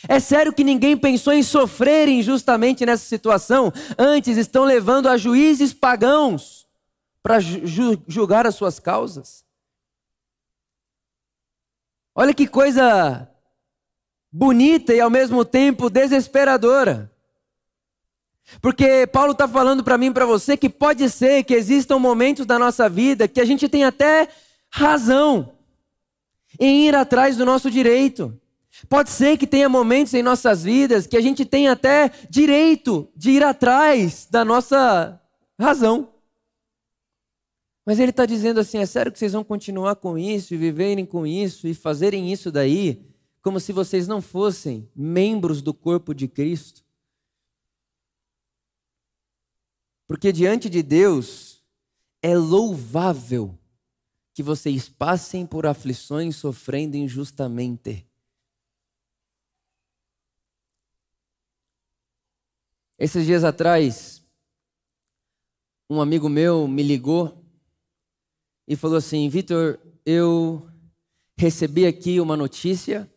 É 0.08 0.20
sério 0.20 0.52
que 0.52 0.64
ninguém 0.64 0.98
pensou 0.98 1.32
em 1.32 1.44
sofrer 1.44 2.10
injustamente 2.10 2.84
nessa 2.88 3.06
situação? 3.06 3.72
Antes 4.00 4.36
estão 4.36 4.64
levando 4.64 5.10
a 5.10 5.16
juízes 5.16 5.76
pagãos 5.76 6.66
para 7.22 7.40
ju 7.40 8.02
julgar 8.08 8.48
as 8.48 8.56
suas 8.56 8.80
causas? 8.80 9.45
Olha 12.18 12.34
que 12.34 12.48
coisa 12.48 13.30
bonita 14.32 14.94
e 14.94 15.02
ao 15.02 15.10
mesmo 15.10 15.44
tempo 15.44 15.90
desesperadora. 15.90 17.12
Porque 18.62 19.06
Paulo 19.08 19.34
está 19.34 19.48
falando 19.50 19.84
para 19.84 19.98
mim 19.98 20.08
e 20.08 20.14
para 20.14 20.26
você 20.26 20.56
que 20.56 20.70
pode 20.70 21.10
ser 21.10 21.44
que 21.44 21.54
existam 21.54 22.00
momentos 22.00 22.46
da 22.46 22.58
nossa 22.58 22.88
vida 22.88 23.28
que 23.28 23.42
a 23.42 23.46
gente 23.46 23.68
tem 23.68 23.84
até 23.84 24.30
razão 24.72 25.58
em 26.58 26.88
ir 26.88 26.96
atrás 26.96 27.36
do 27.36 27.46
nosso 27.46 27.70
direito. 27.70 28.40
Pode 28.88 29.10
ser 29.10 29.38
que 29.38 29.46
tenha 29.46 29.68
momentos 29.68 30.14
em 30.14 30.24
nossas 30.24 30.64
vidas 30.64 31.06
que 31.06 31.18
a 31.18 31.22
gente 31.22 31.44
tem 31.44 31.68
até 31.68 32.10
direito 32.30 33.10
de 33.14 33.32
ir 33.32 33.44
atrás 33.44 34.26
da 34.32 34.46
nossa 34.46 35.20
razão. 35.60 36.15
Mas 37.86 38.00
ele 38.00 38.10
está 38.10 38.26
dizendo 38.26 38.60
assim: 38.60 38.80
é 38.80 38.86
sério 38.86 39.12
que 39.12 39.20
vocês 39.20 39.34
vão 39.34 39.44
continuar 39.44 39.96
com 39.98 40.18
isso 40.18 40.54
e 40.54 40.58
viverem 40.58 41.06
com 41.06 41.26
isso 41.26 41.68
e 41.68 41.74
fazerem 41.74 42.32
isso 42.32 42.52
daí, 42.52 43.06
como 43.42 43.60
se 43.60 43.72
vocês 43.72 44.08
não 44.08 44.22
fossem 44.22 44.90
membros 44.96 45.62
do 45.62 45.74
corpo 45.74 46.14
de 46.14 46.28
Cristo? 46.28 46.84
Porque 50.08 50.32
diante 50.32 50.70
de 50.70 50.82
Deus 50.82 51.64
é 52.22 52.36
louvável 52.36 53.58
que 54.34 54.42
vocês 54.42 54.90
passem 54.90 55.46
por 55.46 55.66
aflições 55.66 56.36
sofrendo 56.36 56.98
injustamente. 56.98 58.06
Esses 62.98 63.26
dias 63.26 63.44
atrás, 63.44 64.24
um 65.90 66.02
amigo 66.02 66.28
meu 66.30 66.68
me 66.68 66.82
ligou 66.82 67.45
e 68.68 68.76
falou 68.76 68.98
assim: 68.98 69.28
Vitor, 69.30 69.80
eu 70.06 70.68
recebi 71.38 71.86
aqui 71.86 72.20
uma 72.20 72.38
notícia 72.38 73.10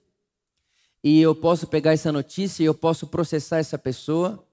e 1.02 1.21
eu 1.21 1.35
posso 1.35 1.67
pegar 1.67 1.93
essa 1.93 2.11
notícia 2.11 2.62
e 2.62 2.67
eu 2.67 2.75
posso 2.75 3.07
processar 3.07 3.59
essa 3.59 3.78
pessoa 3.78 4.45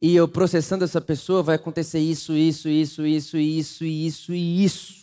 e 0.00 0.16
eu 0.16 0.26
processando 0.26 0.84
essa 0.84 1.00
pessoa, 1.00 1.44
vai 1.44 1.54
acontecer 1.54 2.00
isso, 2.00 2.32
isso, 2.32 2.68
isso, 2.68 3.06
isso, 3.06 3.36
isso, 3.36 3.84
isso 3.84 4.34
e 4.34 4.64
isso 4.64 5.00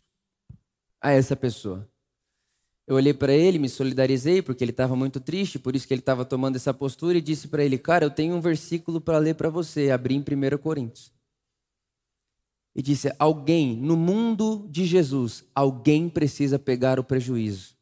a 1.02 1.12
essa 1.12 1.38
pessoa. 1.38 1.88
Eu 2.86 2.98
olhei 2.98 3.14
para 3.14 3.32
ele, 3.32 3.60
me 3.60 3.70
solidarizei, 3.70 4.42
porque 4.42 4.62
ele 4.62 4.72
estava 4.72 4.96
muito 4.96 5.22
triste, 5.22 5.58
por 5.58 5.74
isso 5.74 5.88
que 5.88 5.94
ele 5.94 6.02
estava 6.02 6.26
tomando 6.26 6.58
essa 6.58 6.74
postura, 6.74 7.18
e 7.18 7.22
disse 7.22 7.48
para 7.48 7.64
ele: 7.64 7.78
Cara, 7.78 8.04
eu 8.04 8.10
tenho 8.10 8.36
um 8.36 8.42
versículo 8.42 9.00
para 9.00 9.18
ler 9.20 9.36
para 9.36 9.50
você. 9.50 9.90
Abri 9.90 10.16
em 10.16 10.20
1 10.20 10.58
Coríntios. 10.58 11.14
E 12.80 12.82
disse: 12.82 13.14
Alguém, 13.20 13.76
no 13.76 13.98
mundo 13.98 14.66
de 14.72 14.86
Jesus, 14.86 15.44
alguém 15.54 16.08
precisa 16.08 16.58
pegar 16.58 16.98
o 16.98 17.04
prejuízo 17.04 17.76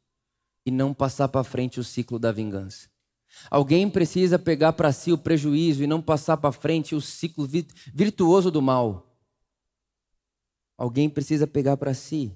e 0.65 0.71
não 0.71 0.91
passar 0.91 1.27
para 1.27 1.43
frente 1.43 1.79
o 1.79 1.83
ciclo 1.83 2.17
da 2.17 2.31
vingança. 2.31 2.89
Alguém 3.51 3.87
precisa 3.91 4.39
pegar 4.39 4.73
para 4.73 4.91
si 4.91 5.11
o 5.11 5.17
prejuízo 5.17 5.83
e 5.83 5.87
não 5.87 6.01
passar 6.01 6.37
para 6.37 6.51
frente 6.51 6.95
o 6.95 6.99
ciclo 6.99 7.47
virtuoso 7.93 8.49
do 8.49 8.59
mal. 8.59 9.15
Alguém 10.75 11.07
precisa 11.07 11.45
pegar 11.45 11.77
para 11.77 11.93
si. 11.93 12.35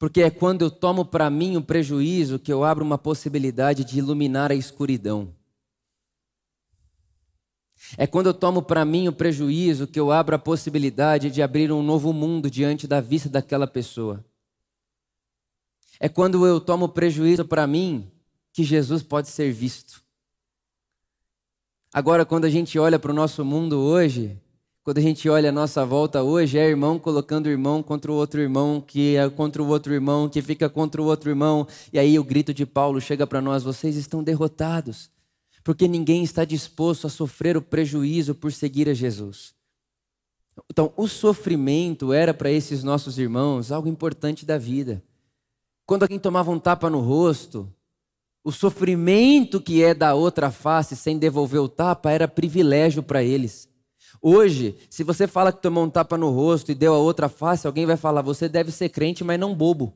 Porque 0.00 0.22
é 0.22 0.30
quando 0.30 0.62
eu 0.62 0.72
tomo 0.72 1.04
para 1.04 1.30
mim 1.30 1.56
o 1.56 1.62
prejuízo 1.62 2.36
que 2.36 2.52
eu 2.52 2.64
abro 2.64 2.84
uma 2.84 2.98
possibilidade 2.98 3.84
de 3.84 3.96
iluminar 3.96 4.50
a 4.50 4.56
escuridão. 4.56 5.32
É 7.96 8.06
quando 8.06 8.28
eu 8.28 8.34
tomo 8.34 8.62
para 8.62 8.84
mim 8.84 9.08
o 9.08 9.12
prejuízo 9.12 9.86
que 9.86 10.00
eu 10.00 10.10
abro 10.10 10.34
a 10.34 10.38
possibilidade 10.38 11.30
de 11.30 11.42
abrir 11.42 11.70
um 11.70 11.82
novo 11.82 12.12
mundo 12.12 12.50
diante 12.50 12.86
da 12.86 13.00
vista 13.00 13.28
daquela 13.28 13.66
pessoa. 13.66 14.24
É 16.00 16.08
quando 16.08 16.46
eu 16.46 16.60
tomo 16.60 16.88
prejuízo 16.88 17.44
para 17.44 17.66
mim 17.66 18.10
que 18.52 18.64
Jesus 18.64 19.02
pode 19.02 19.28
ser 19.28 19.52
visto. 19.52 20.02
Agora, 21.92 22.24
quando 22.24 22.46
a 22.46 22.50
gente 22.50 22.78
olha 22.78 22.98
para 22.98 23.12
o 23.12 23.14
nosso 23.14 23.44
mundo 23.44 23.78
hoje, 23.78 24.36
quando 24.82 24.98
a 24.98 25.00
gente 25.00 25.28
olha 25.28 25.50
a 25.50 25.52
nossa 25.52 25.86
volta 25.86 26.24
hoje, 26.24 26.58
é 26.58 26.68
irmão 26.68 26.98
colocando 26.98 27.48
irmão 27.48 27.84
contra 27.84 28.10
o 28.10 28.16
outro 28.16 28.40
irmão, 28.40 28.80
que 28.80 29.14
é 29.14 29.30
contra 29.30 29.62
o 29.62 29.68
outro 29.68 29.94
irmão, 29.94 30.28
que 30.28 30.42
fica 30.42 30.68
contra 30.68 31.00
o 31.00 31.04
outro 31.04 31.30
irmão. 31.30 31.68
E 31.92 32.00
aí 32.00 32.18
o 32.18 32.24
grito 32.24 32.52
de 32.52 32.66
Paulo 32.66 33.00
chega 33.00 33.24
para 33.24 33.40
nós: 33.40 33.62
vocês 33.62 33.94
estão 33.94 34.24
derrotados, 34.24 35.08
porque 35.62 35.86
ninguém 35.86 36.22
está 36.22 36.44
disposto 36.44 37.06
a 37.06 37.10
sofrer 37.10 37.56
o 37.56 37.62
prejuízo 37.62 38.34
por 38.34 38.52
seguir 38.52 38.88
a 38.88 38.94
Jesus. 38.94 39.54
Então, 40.70 40.92
o 40.96 41.08
sofrimento 41.08 42.12
era 42.12 42.34
para 42.34 42.50
esses 42.50 42.82
nossos 42.82 43.18
irmãos 43.18 43.72
algo 43.72 43.88
importante 43.88 44.44
da 44.44 44.58
vida. 44.58 45.02
Quando 45.86 46.02
alguém 46.02 46.18
tomava 46.18 46.50
um 46.50 46.58
tapa 46.58 46.90
no 46.90 47.00
rosto, 47.00 47.72
o 48.44 48.50
sofrimento 48.50 49.60
que 49.60 49.82
é 49.82 49.94
da 49.94 50.14
outra 50.14 50.50
face 50.50 50.96
sem 50.96 51.18
devolver 51.18 51.60
o 51.60 51.68
tapa 51.68 52.10
era 52.10 52.26
privilégio 52.26 53.02
para 53.02 53.22
eles. 53.22 53.68
Hoje, 54.20 54.76
se 54.90 55.02
você 55.02 55.26
fala 55.26 55.52
que 55.52 55.62
tomou 55.62 55.84
um 55.84 55.90
tapa 55.90 56.18
no 56.18 56.30
rosto 56.30 56.70
e 56.70 56.74
deu 56.74 56.94
a 56.94 56.98
outra 56.98 57.28
face, 57.28 57.66
alguém 57.66 57.86
vai 57.86 57.96
falar: 57.96 58.22
você 58.22 58.48
deve 58.48 58.70
ser 58.70 58.88
crente, 58.88 59.24
mas 59.24 59.38
não 59.38 59.54
bobo. 59.54 59.94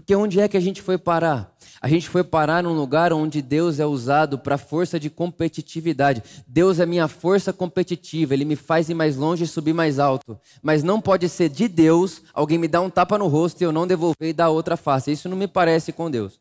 Porque 0.00 0.16
onde 0.16 0.40
é 0.40 0.48
que 0.48 0.56
a 0.56 0.60
gente 0.60 0.80
foi 0.80 0.96
parar? 0.96 1.54
A 1.78 1.86
gente 1.86 2.08
foi 2.08 2.24
parar 2.24 2.62
num 2.62 2.72
lugar 2.72 3.12
onde 3.12 3.42
Deus 3.42 3.78
é 3.78 3.84
usado 3.84 4.38
para 4.38 4.56
força 4.56 4.98
de 4.98 5.10
competitividade. 5.10 6.22
Deus 6.46 6.80
é 6.80 6.86
minha 6.86 7.06
força 7.06 7.52
competitiva, 7.52 8.32
ele 8.32 8.46
me 8.46 8.56
faz 8.56 8.88
ir 8.88 8.94
mais 8.94 9.16
longe 9.18 9.44
e 9.44 9.46
subir 9.46 9.74
mais 9.74 9.98
alto. 9.98 10.40
Mas 10.62 10.82
não 10.82 11.02
pode 11.02 11.28
ser 11.28 11.50
de 11.50 11.68
Deus 11.68 12.22
alguém 12.32 12.56
me 12.56 12.66
dar 12.66 12.80
um 12.80 12.88
tapa 12.88 13.18
no 13.18 13.26
rosto 13.26 13.60
e 13.60 13.64
eu 13.64 13.72
não 13.72 13.86
devolver 13.86 14.30
e 14.30 14.32
dar 14.32 14.48
outra 14.48 14.74
face. 14.74 15.12
Isso 15.12 15.28
não 15.28 15.36
me 15.36 15.46
parece 15.46 15.92
com 15.92 16.10
Deus. 16.10 16.40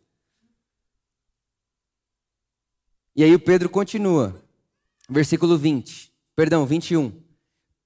E 3.13 3.25
aí 3.25 3.35
o 3.35 3.39
Pedro 3.39 3.67
continua, 3.67 4.41
versículo 5.09 5.57
20, 5.57 6.13
perdão, 6.33 6.65
21. 6.65 7.11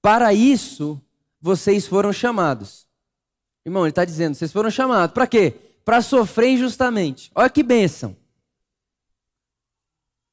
Para 0.00 0.32
isso 0.32 1.00
vocês 1.40 1.84
foram 1.84 2.12
chamados 2.12 2.84
Irmão, 3.66 3.84
ele 3.84 3.90
está 3.90 4.04
dizendo: 4.04 4.34
vocês 4.34 4.52
foram 4.52 4.70
chamados. 4.70 5.14
Para 5.14 5.26
quê? 5.26 5.54
Para 5.84 6.00
sofrer 6.00 6.50
injustamente. 6.50 7.30
Olha 7.34 7.50
que 7.50 7.62
bênção. 7.62 8.16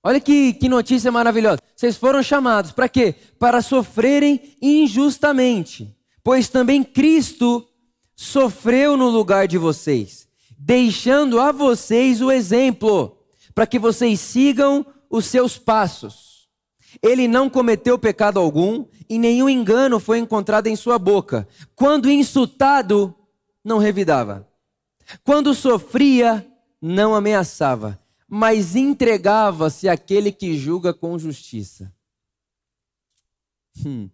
Olha 0.04 0.20
que, 0.20 0.54
que 0.54 0.68
notícia 0.68 1.12
maravilhosa. 1.12 1.60
Vocês 1.76 1.96
foram 1.96 2.24
chamados 2.24 2.72
para 2.72 2.90
quê? 2.90 3.14
Para 3.38 3.62
sofrerem 3.62 4.56
injustamente. 4.62 5.96
Pois 6.24 6.50
também 6.50 6.84
Cristo 6.84 7.68
sofreu 8.16 8.96
no 8.96 9.10
lugar 9.10 9.48
de 9.48 9.58
vocês, 9.58 10.28
deixando 10.58 11.40
a 11.40 11.52
vocês 11.52 12.22
o 12.22 12.32
exemplo, 12.32 13.18
para 13.54 13.66
que 13.66 13.80
vocês 13.80 14.20
sigam 14.20 14.86
os 15.10 15.26
seus 15.26 15.58
passos. 15.58 16.48
Ele 17.02 17.28
não 17.28 17.50
cometeu 17.50 17.98
pecado 17.98 18.40
algum 18.40 18.86
e 19.10 19.18
nenhum 19.18 19.50
engano 19.50 20.00
foi 20.00 20.20
encontrado 20.20 20.68
em 20.68 20.76
sua 20.76 21.00
boca. 21.00 21.48
Quando 21.76 22.10
insultado, 22.10 23.16
não 23.64 23.78
revidava. 23.78 24.48
Quando 25.24 25.54
sofria, 25.54 26.46
não 26.82 27.14
ameaçava, 27.14 28.00
mas 28.28 28.76
entregava-se 28.76 29.90
àquele 29.90 30.32
que 30.32 30.58
julga 30.58 30.94
com 30.94 31.20
justiça. 31.20 31.94
Hum. 33.86 34.10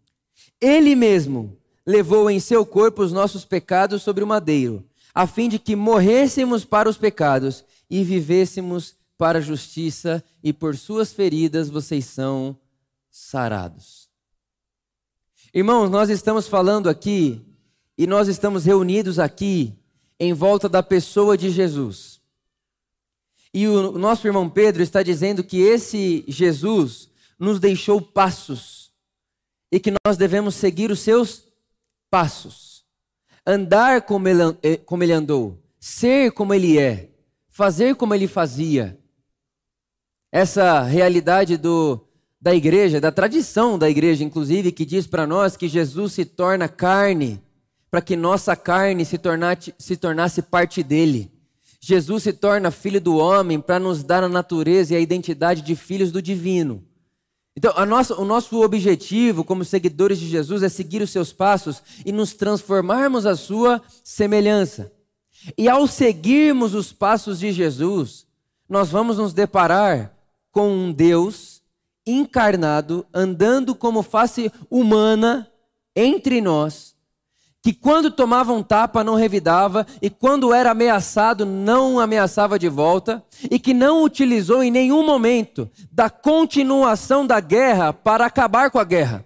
Ele 0.59 0.95
mesmo 0.95 1.57
levou 1.85 2.29
em 2.29 2.39
seu 2.39 2.65
corpo 2.65 3.01
os 3.01 3.11
nossos 3.11 3.45
pecados 3.45 4.01
sobre 4.01 4.23
o 4.23 4.27
madeiro, 4.27 4.83
a 5.13 5.25
fim 5.25 5.47
de 5.47 5.57
que 5.57 5.75
morrêssemos 5.75 6.65
para 6.65 6.89
os 6.89 6.97
pecados 6.97 7.63
e 7.89 8.03
vivêssemos 8.03 8.95
para 9.17 9.39
a 9.39 9.41
justiça, 9.41 10.23
e 10.43 10.53
por 10.53 10.75
suas 10.75 11.11
feridas 11.11 11.69
vocês 11.69 12.05
são 12.05 12.55
sarados. 13.09 14.07
Irmãos, 15.53 15.89
nós 15.89 16.09
estamos 16.09 16.47
falando 16.47 16.87
aqui 16.87 17.41
e 17.97 18.05
nós 18.05 18.27
estamos 18.27 18.65
reunidos 18.65 19.17
aqui 19.17 19.73
em 20.19 20.33
volta 20.33 20.67
da 20.67 20.81
pessoa 20.81 21.37
de 21.37 21.49
Jesus. 21.49 22.19
E 23.53 23.67
o 23.67 23.97
nosso 23.97 24.27
irmão 24.27 24.49
Pedro 24.49 24.83
está 24.83 25.01
dizendo 25.01 25.43
que 25.43 25.61
esse 25.61 26.23
Jesus 26.27 27.09
nos 27.39 27.59
deixou 27.59 28.01
passos 28.01 28.91
e 29.71 29.79
que 29.79 29.91
nós 30.05 30.17
devemos 30.17 30.55
seguir 30.55 30.91
os 30.91 30.99
seus 30.99 31.43
passos. 32.09 32.85
Andar 33.45 34.01
como 34.01 34.27
ele, 34.27 34.41
eh, 34.61 34.77
como 34.77 35.03
ele 35.03 35.13
andou, 35.13 35.61
ser 35.79 36.31
como 36.31 36.53
ele 36.53 36.77
é, 36.77 37.09
fazer 37.49 37.95
como 37.95 38.13
ele 38.13 38.27
fazia. 38.27 38.99
Essa 40.31 40.83
realidade 40.83 41.57
do, 41.57 42.05
da 42.39 42.53
igreja, 42.53 42.99
da 42.99 43.11
tradição 43.11 43.79
da 43.79 43.89
igreja, 43.89 44.23
inclusive, 44.23 44.71
que 44.71 44.85
diz 44.85 45.07
para 45.07 45.25
nós 45.25 45.55
que 45.55 45.67
Jesus 45.67 46.13
se 46.13 46.25
torna 46.25 46.67
carne 46.67 47.41
para 47.89 48.01
que 48.01 48.15
nossa 48.15 48.55
carne 48.55 49.05
se 49.05 49.17
tornasse, 49.17 49.73
se 49.77 49.95
tornasse 49.95 50.41
parte 50.41 50.83
dele. 50.83 51.31
Jesus 51.79 52.23
se 52.23 52.33
torna 52.33 52.71
filho 52.71 52.99
do 52.99 53.17
homem 53.17 53.59
para 53.59 53.79
nos 53.79 54.03
dar 54.03 54.23
a 54.23 54.29
natureza 54.29 54.93
e 54.93 54.97
a 54.97 54.99
identidade 54.99 55.61
de 55.61 55.75
filhos 55.75 56.11
do 56.11 56.21
divino. 56.21 56.83
Então, 57.55 57.73
nossa, 57.85 58.13
o 58.19 58.25
nosso 58.25 58.61
objetivo 58.61 59.43
como 59.43 59.65
seguidores 59.65 60.19
de 60.19 60.27
Jesus 60.27 60.61
é 60.61 60.69
seguir 60.69 61.01
os 61.01 61.09
seus 61.09 61.33
passos 61.33 61.81
e 62.05 62.11
nos 62.11 62.33
transformarmos 62.33 63.25
à 63.25 63.35
sua 63.35 63.81
semelhança. 64.03 64.91
E 65.57 65.69
ao 65.69 65.87
seguirmos 65.87 66.73
os 66.73 66.91
passos 66.91 67.39
de 67.39 67.51
Jesus, 67.51 68.27
nós 68.67 68.89
vamos 68.89 69.17
nos 69.17 69.33
deparar 69.33 70.13
com 70.51 70.69
um 70.69 70.91
Deus 70.91 71.61
encarnado, 72.05 73.05
andando 73.13 73.75
como 73.75 74.03
face 74.03 74.51
humana 74.69 75.49
entre 75.95 76.41
nós, 76.41 76.95
que 77.67 77.73
quando 77.73 78.09
tomava 78.09 78.53
um 78.53 78.63
tapa 78.63 79.03
não 79.03 79.15
revidava 79.15 79.85
e 80.01 80.09
quando 80.09 80.53
era 80.53 80.71
ameaçado 80.71 81.45
não 81.45 81.99
ameaçava 81.99 82.57
de 82.57 82.69
volta 82.69 83.21
e 83.51 83.59
que 83.59 83.73
não 83.73 84.05
utilizou 84.05 84.63
em 84.63 84.71
nenhum 84.71 85.05
momento 85.05 85.69
da 85.91 86.09
continuação 86.09 87.27
da 87.27 87.41
guerra 87.41 87.91
para 87.91 88.25
acabar 88.25 88.71
com 88.71 88.79
a 88.79 88.85
guerra. 88.85 89.25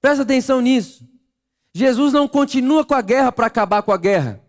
Presta 0.00 0.24
atenção 0.24 0.60
nisso. 0.60 1.08
Jesus 1.72 2.12
não 2.12 2.26
continua 2.26 2.84
com 2.84 2.94
a 2.94 3.00
guerra 3.00 3.30
para 3.30 3.46
acabar 3.46 3.84
com 3.84 3.92
a 3.92 3.96
guerra. 3.96 4.40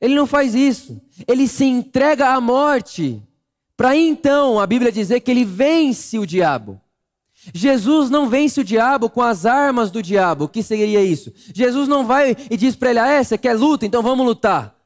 Ele 0.00 0.14
não 0.14 0.26
faz 0.26 0.54
isso. 0.54 0.98
Ele 1.28 1.46
se 1.46 1.66
entrega 1.66 2.28
à 2.28 2.40
morte 2.40 3.22
para 3.76 3.94
então 3.94 4.58
a 4.58 4.66
Bíblia 4.66 4.90
dizer 4.90 5.20
que 5.20 5.30
ele 5.30 5.44
vence 5.44 6.18
o 6.18 6.24
diabo. 6.26 6.80
Jesus 7.54 8.10
não 8.10 8.28
vence 8.28 8.60
o 8.60 8.64
diabo 8.64 9.08
com 9.08 9.22
as 9.22 9.46
armas 9.46 9.90
do 9.90 10.02
diabo. 10.02 10.44
O 10.44 10.48
que 10.48 10.62
seria 10.62 11.02
isso? 11.02 11.32
Jesus 11.54 11.88
não 11.88 12.04
vai 12.04 12.36
e 12.50 12.56
diz 12.56 12.76
para 12.76 12.90
ele: 12.90 12.98
ah, 12.98 13.08
é, 13.08 13.24
você 13.24 13.38
quer 13.38 13.54
luta? 13.54 13.86
Então 13.86 14.02
vamos 14.02 14.26
lutar. 14.26 14.76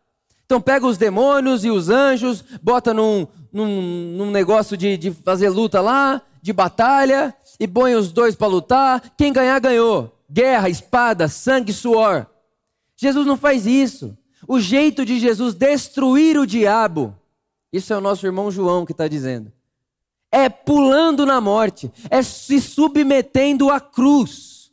Então 0.47 0.61
pega 0.61 0.87
os 0.87 0.97
demônios 0.97 1.65
e 1.65 1.71
os 1.71 1.89
anjos, 1.89 2.45
bota 2.63 2.95
num, 2.95 3.27
num, 3.53 4.15
num 4.17 4.31
negócio 4.31 4.77
de, 4.77 4.97
de 4.97 5.11
fazer 5.11 5.49
luta 5.49 5.81
lá, 5.81 6.23
de 6.41 6.53
batalha, 6.53 7.35
e 7.59 7.67
põe 7.67 7.95
os 7.95 8.13
dois 8.13 8.37
para 8.37 8.47
lutar. 8.47 9.03
Quem 9.17 9.33
ganhar, 9.33 9.59
ganhou. 9.59 10.15
Guerra, 10.31 10.69
espada, 10.69 11.29
sangue, 11.29 11.73
suor. 11.73 12.27
Jesus 12.97 13.27
não 13.27 13.37
faz 13.37 13.67
isso. 13.67 14.17
O 14.47 14.61
jeito 14.61 15.05
de 15.05 15.19
Jesus 15.19 15.55
destruir 15.55 16.39
o 16.39 16.47
diabo, 16.47 17.15
isso 17.73 17.93
é 17.93 17.97
o 17.97 18.01
nosso 18.01 18.27
irmão 18.27 18.51
João 18.51 18.85
que 18.85 18.93
está 18.93 19.09
dizendo 19.09 19.51
é 20.35 20.49
pulando 20.49 21.25
na 21.25 21.41
morte, 21.41 21.93
é 22.11 22.21
se 22.21 22.61
submetendo 22.61 23.71
à 23.71 23.79
cruz. 23.79 24.73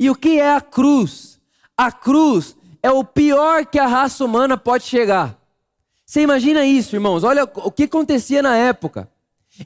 E 0.00 0.08
o 0.08 0.14
que 0.14 0.40
é 0.40 0.54
a 0.54 0.62
cruz? 0.62 1.38
A 1.76 1.92
cruz 1.92 2.56
é 2.82 2.90
o 2.90 3.04
pior 3.04 3.66
que 3.66 3.78
a 3.78 3.86
raça 3.86 4.24
humana 4.24 4.56
pode 4.56 4.84
chegar. 4.84 5.38
Você 6.06 6.22
imagina 6.22 6.64
isso, 6.64 6.96
irmãos? 6.96 7.22
Olha 7.22 7.44
o 7.44 7.70
que 7.70 7.82
acontecia 7.82 8.40
na 8.42 8.56
época. 8.56 9.10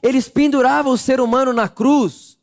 Eles 0.03 0.27
penduravam 0.27 0.91
o 0.91 0.97
ser 0.97 1.21
humano 1.21 1.53
na 1.53 1.69
cruz, 1.69 2.37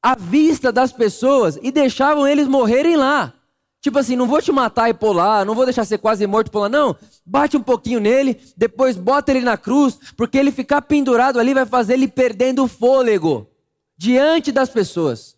à 0.00 0.14
vista 0.14 0.70
das 0.70 0.92
pessoas, 0.92 1.58
e 1.60 1.72
deixavam 1.72 2.28
eles 2.28 2.46
morrerem 2.46 2.94
lá. 2.94 3.34
Tipo 3.80 3.98
assim, 3.98 4.16
não 4.16 4.26
vou 4.26 4.42
te 4.42 4.50
matar 4.50 4.88
e 4.88 4.94
pular, 4.94 5.44
não 5.44 5.54
vou 5.54 5.64
deixar 5.64 5.84
ser 5.84 5.98
quase 5.98 6.26
morto 6.26 6.48
e 6.48 6.50
pular, 6.50 6.68
não. 6.68 6.96
Bate 7.24 7.56
um 7.56 7.62
pouquinho 7.62 8.00
nele, 8.00 8.40
depois 8.56 8.96
bota 8.96 9.30
ele 9.30 9.40
na 9.40 9.56
cruz, 9.56 9.98
porque 10.16 10.38
ele 10.38 10.50
ficar 10.50 10.82
pendurado 10.82 11.38
ali 11.38 11.54
vai 11.54 11.66
fazer 11.66 11.94
ele 11.94 12.08
perdendo 12.08 12.64
o 12.64 12.68
fôlego 12.68 13.48
diante 13.96 14.50
das 14.50 14.68
pessoas. 14.68 15.36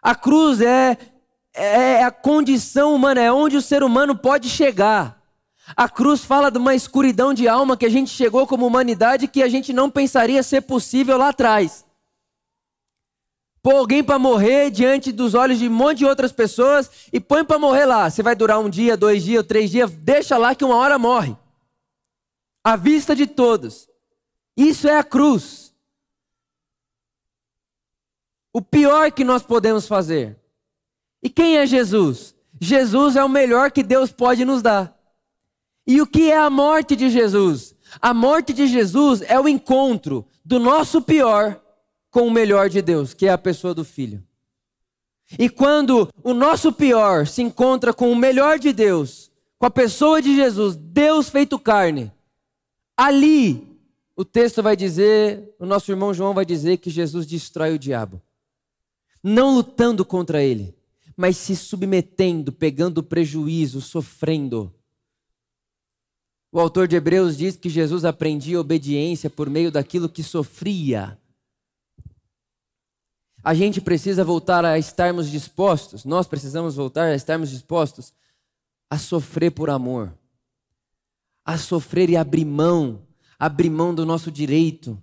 A 0.00 0.14
cruz 0.14 0.60
é, 0.60 0.96
é 1.52 2.02
a 2.02 2.10
condição 2.10 2.94
humana, 2.94 3.20
é 3.20 3.30
onde 3.30 3.56
o 3.56 3.62
ser 3.62 3.82
humano 3.82 4.16
pode 4.16 4.48
chegar. 4.48 5.20
A 5.76 5.86
cruz 5.88 6.24
fala 6.24 6.50
de 6.50 6.56
uma 6.56 6.74
escuridão 6.74 7.34
de 7.34 7.46
alma 7.46 7.76
que 7.76 7.84
a 7.84 7.90
gente 7.90 8.10
chegou 8.10 8.46
como 8.46 8.66
humanidade 8.66 9.28
que 9.28 9.42
a 9.42 9.48
gente 9.48 9.70
não 9.72 9.90
pensaria 9.90 10.42
ser 10.42 10.62
possível 10.62 11.18
lá 11.18 11.28
atrás 11.28 11.87
pôr 13.62 13.74
alguém 13.74 14.02
para 14.02 14.18
morrer 14.18 14.70
diante 14.70 15.12
dos 15.12 15.34
olhos 15.34 15.58
de 15.58 15.68
um 15.68 15.72
monte 15.72 15.98
de 15.98 16.06
outras 16.06 16.32
pessoas 16.32 16.90
e 17.12 17.20
põe 17.20 17.44
para 17.44 17.58
morrer 17.58 17.86
lá. 17.86 18.08
Você 18.08 18.22
vai 18.22 18.34
durar 18.34 18.60
um 18.60 18.70
dia, 18.70 18.96
dois 18.96 19.22
dias, 19.22 19.46
três 19.46 19.70
dias, 19.70 19.90
deixa 19.90 20.36
lá 20.36 20.54
que 20.54 20.64
uma 20.64 20.76
hora 20.76 20.98
morre. 20.98 21.36
À 22.62 22.76
vista 22.76 23.14
de 23.14 23.26
todos. 23.26 23.88
Isso 24.56 24.88
é 24.88 24.96
a 24.98 25.04
cruz. 25.04 25.74
O 28.52 28.60
pior 28.60 29.12
que 29.12 29.24
nós 29.24 29.42
podemos 29.42 29.86
fazer. 29.86 30.36
E 31.22 31.28
quem 31.28 31.58
é 31.58 31.66
Jesus? 31.66 32.34
Jesus 32.60 33.16
é 33.16 33.24
o 33.24 33.28
melhor 33.28 33.70
que 33.70 33.82
Deus 33.82 34.10
pode 34.10 34.44
nos 34.44 34.62
dar. 34.62 34.96
E 35.86 36.00
o 36.00 36.06
que 36.06 36.30
é 36.30 36.36
a 36.36 36.50
morte 36.50 36.94
de 36.94 37.08
Jesus? 37.08 37.74
A 38.00 38.12
morte 38.12 38.52
de 38.52 38.66
Jesus 38.66 39.22
é 39.22 39.40
o 39.40 39.48
encontro 39.48 40.26
do 40.44 40.58
nosso 40.58 41.00
pior 41.00 41.60
com 42.10 42.26
o 42.26 42.30
melhor 42.30 42.68
de 42.68 42.80
Deus, 42.80 43.12
que 43.14 43.26
é 43.26 43.30
a 43.30 43.38
pessoa 43.38 43.74
do 43.74 43.84
Filho. 43.84 44.22
E 45.38 45.48
quando 45.48 46.08
o 46.22 46.32
nosso 46.32 46.72
pior 46.72 47.26
se 47.26 47.42
encontra 47.42 47.92
com 47.92 48.10
o 48.10 48.16
melhor 48.16 48.58
de 48.58 48.72
Deus, 48.72 49.30
com 49.58 49.66
a 49.66 49.70
pessoa 49.70 50.22
de 50.22 50.34
Jesus, 50.34 50.76
Deus 50.76 51.28
feito 51.28 51.58
carne, 51.58 52.10
ali 52.96 53.66
o 54.16 54.24
texto 54.24 54.62
vai 54.62 54.76
dizer, 54.76 55.54
o 55.58 55.66
nosso 55.66 55.92
irmão 55.92 56.14
João 56.14 56.32
vai 56.32 56.44
dizer 56.44 56.78
que 56.78 56.90
Jesus 56.90 57.26
destrói 57.26 57.74
o 57.74 57.78
diabo. 57.78 58.20
Não 59.22 59.54
lutando 59.54 60.04
contra 60.04 60.42
ele, 60.42 60.74
mas 61.16 61.36
se 61.36 61.54
submetendo, 61.54 62.50
pegando 62.50 63.02
prejuízo, 63.02 63.80
sofrendo. 63.80 64.72
O 66.50 66.58
autor 66.58 66.88
de 66.88 66.96
Hebreus 66.96 67.36
diz 67.36 67.56
que 67.56 67.68
Jesus 67.68 68.04
aprendia 68.04 68.58
obediência 68.58 69.28
por 69.28 69.50
meio 69.50 69.70
daquilo 69.70 70.08
que 70.08 70.22
sofria 70.22 71.18
a 73.48 73.54
gente 73.54 73.80
precisa 73.80 74.22
voltar 74.22 74.62
a 74.62 74.78
estarmos 74.78 75.30
dispostos, 75.30 76.04
nós 76.04 76.26
precisamos 76.26 76.76
voltar 76.76 77.04
a 77.04 77.14
estarmos 77.14 77.48
dispostos 77.48 78.12
a 78.90 78.98
sofrer 78.98 79.50
por 79.50 79.70
amor, 79.70 80.12
a 81.46 81.56
sofrer 81.56 82.10
e 82.10 82.16
abrir 82.18 82.44
mão, 82.44 83.00
abrir 83.38 83.70
mão 83.70 83.94
do 83.94 84.04
nosso 84.04 84.30
direito, 84.30 85.02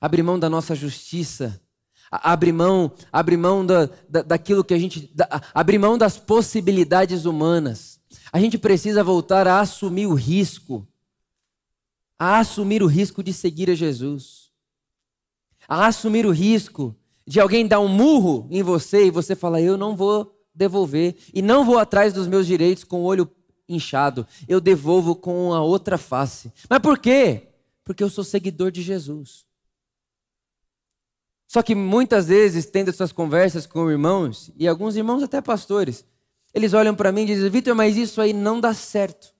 abrir 0.00 0.22
mão 0.22 0.38
da 0.38 0.48
nossa 0.48 0.74
justiça, 0.74 1.60
abrir 2.10 2.50
mão, 2.50 2.90
abrir 3.12 3.36
mão 3.36 3.66
da, 3.66 3.90
da, 4.08 4.22
daquilo 4.22 4.64
que 4.64 4.72
a 4.72 4.78
gente, 4.78 5.14
da, 5.14 5.28
abrir 5.52 5.76
mão 5.76 5.98
das 5.98 6.16
possibilidades 6.16 7.26
humanas. 7.26 8.00
A 8.32 8.40
gente 8.40 8.56
precisa 8.56 9.04
voltar 9.04 9.46
a 9.46 9.60
assumir 9.60 10.06
o 10.06 10.14
risco, 10.14 10.88
a 12.18 12.38
assumir 12.38 12.82
o 12.82 12.86
risco 12.86 13.22
de 13.22 13.34
seguir 13.34 13.68
a 13.68 13.74
Jesus, 13.74 14.50
a 15.68 15.86
assumir 15.88 16.24
o 16.24 16.30
risco 16.30 16.96
de 17.26 17.40
alguém 17.40 17.66
dar 17.66 17.80
um 17.80 17.88
murro 17.88 18.46
em 18.50 18.62
você 18.62 19.06
e 19.06 19.10
você 19.10 19.34
fala, 19.34 19.60
eu 19.60 19.76
não 19.76 19.96
vou 19.96 20.32
devolver 20.54 21.16
e 21.34 21.42
não 21.42 21.64
vou 21.64 21.78
atrás 21.78 22.12
dos 22.12 22.26
meus 22.26 22.46
direitos 22.46 22.84
com 22.84 23.00
o 23.00 23.04
olho 23.04 23.30
inchado, 23.68 24.26
eu 24.46 24.60
devolvo 24.60 25.16
com 25.16 25.52
a 25.52 25.60
outra 25.60 25.98
face. 25.98 26.52
Mas 26.70 26.78
por 26.78 26.98
quê? 26.98 27.48
Porque 27.84 28.02
eu 28.02 28.08
sou 28.08 28.22
seguidor 28.22 28.70
de 28.70 28.80
Jesus. 28.80 29.44
Só 31.48 31.62
que 31.62 31.74
muitas 31.74 32.26
vezes, 32.26 32.66
tendo 32.66 32.90
essas 32.90 33.12
conversas 33.12 33.66
com 33.66 33.90
irmãos, 33.90 34.50
e 34.56 34.66
alguns 34.66 34.96
irmãos 34.96 35.22
até 35.22 35.40
pastores, 35.40 36.04
eles 36.52 36.74
olham 36.74 36.94
para 36.94 37.12
mim 37.12 37.22
e 37.22 37.26
dizem: 37.26 37.50
Vitor, 37.50 37.74
mas 37.74 37.96
isso 37.96 38.20
aí 38.20 38.32
não 38.32 38.60
dá 38.60 38.74
certo. 38.74 39.34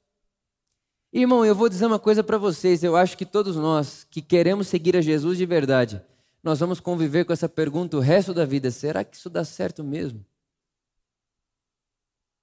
Irmão, 1.12 1.44
eu 1.44 1.54
vou 1.54 1.68
dizer 1.68 1.86
uma 1.86 1.98
coisa 1.98 2.22
para 2.22 2.38
vocês. 2.38 2.84
Eu 2.84 2.94
acho 2.96 3.16
que 3.16 3.24
todos 3.24 3.56
nós 3.56 4.06
que 4.10 4.20
queremos 4.20 4.68
seguir 4.68 4.96
a 4.96 5.00
Jesus 5.00 5.38
de 5.38 5.46
verdade, 5.46 6.00
nós 6.46 6.60
vamos 6.60 6.78
conviver 6.78 7.24
com 7.24 7.32
essa 7.32 7.48
pergunta 7.48 7.96
o 7.96 8.00
resto 8.00 8.32
da 8.32 8.44
vida: 8.44 8.70
será 8.70 9.02
que 9.02 9.16
isso 9.16 9.28
dá 9.28 9.44
certo 9.44 9.82
mesmo? 9.82 10.24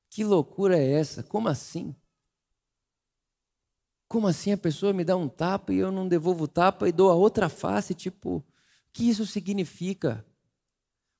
Que 0.09 0.25
loucura 0.25 0.77
é 0.77 0.91
essa? 0.91 1.23
Como 1.23 1.47
assim? 1.47 1.95
Como 4.09 4.27
assim 4.27 4.51
a 4.51 4.57
pessoa 4.57 4.91
me 4.91 5.05
dá 5.05 5.15
um 5.15 5.29
tapa 5.29 5.73
e 5.73 5.77
eu 5.77 5.89
não 5.89 6.05
devolvo 6.05 6.43
o 6.43 6.47
tapa 6.49 6.89
e 6.89 6.91
dou 6.91 7.09
a 7.09 7.15
outra 7.15 7.47
face? 7.47 7.93
Tipo, 7.93 8.39
o 8.39 8.43
que 8.91 9.07
isso 9.07 9.25
significa? 9.25 10.25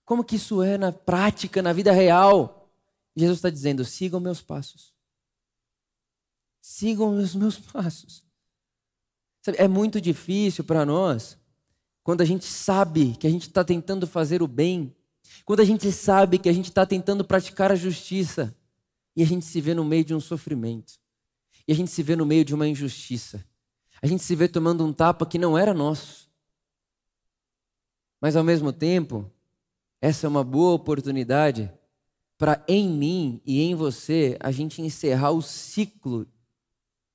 Como 0.04 0.22
que 0.22 0.36
isso 0.36 0.62
é 0.62 0.78
na 0.78 0.92
prática, 0.92 1.62
na 1.62 1.72
vida 1.72 1.94
real? 1.94 2.70
Jesus 3.16 3.38
está 3.38 3.50
dizendo: 3.50 3.86
sigam 3.86 4.20
meus 4.20 4.42
passos. 4.42 4.94
Sigam 6.60 7.18
os 7.18 7.34
meus 7.34 7.58
passos. 7.72 8.26
É 9.56 9.70
muito 9.70 10.02
difícil 10.02 10.66
para 10.66 10.86
nós 10.86 11.42
quando 12.04 12.22
a 12.22 12.26
gente 12.26 12.46
sabe 12.46 13.16
que 13.16 13.26
a 13.26 13.30
gente 13.30 13.48
está 13.48 13.64
tentando 13.64 14.06
fazer 14.06 14.42
o 14.44 14.48
bem, 14.48 14.94
quando 15.46 15.62
a 15.62 15.66
gente 15.66 15.92
sabe 15.92 16.38
que 16.38 16.50
a 16.50 16.54
gente 16.54 16.70
está 16.70 16.86
tentando 16.86 17.24
praticar 17.24 17.72
a 17.72 17.76
justiça, 17.76 18.56
e 19.16 19.24
a 19.24 19.26
gente 19.26 19.46
se 19.46 19.62
vê 19.62 19.74
no 19.74 19.86
meio 19.86 20.04
de 20.04 20.14
um 20.14 20.20
sofrimento, 20.20 20.94
e 21.68 21.72
a 21.72 21.76
gente 21.76 21.90
se 21.90 22.04
vê 22.04 22.16
no 22.16 22.26
meio 22.26 22.44
de 22.44 22.54
uma 22.54 22.68
injustiça, 22.68 23.46
a 24.02 24.08
gente 24.08 24.22
se 24.22 24.36
vê 24.36 24.50
tomando 24.50 24.86
um 24.86 24.92
tapa 24.92 25.26
que 25.26 25.38
não 25.38 25.58
era 25.58 25.74
nosso. 25.74 26.30
Mas 28.20 28.36
ao 28.36 28.44
mesmo 28.44 28.74
tempo, 28.74 29.32
essa 30.02 30.28
é 30.28 30.30
uma 30.30 30.44
boa 30.44 30.74
oportunidade 30.74 31.72
para 32.38 32.62
em 32.68 32.90
mim 32.90 33.42
e 33.46 33.62
em 33.62 33.76
você 33.76 34.38
a 34.42 34.52
gente 34.52 34.82
encerrar 34.82 35.32
o 35.32 35.42
ciclo 35.42 36.28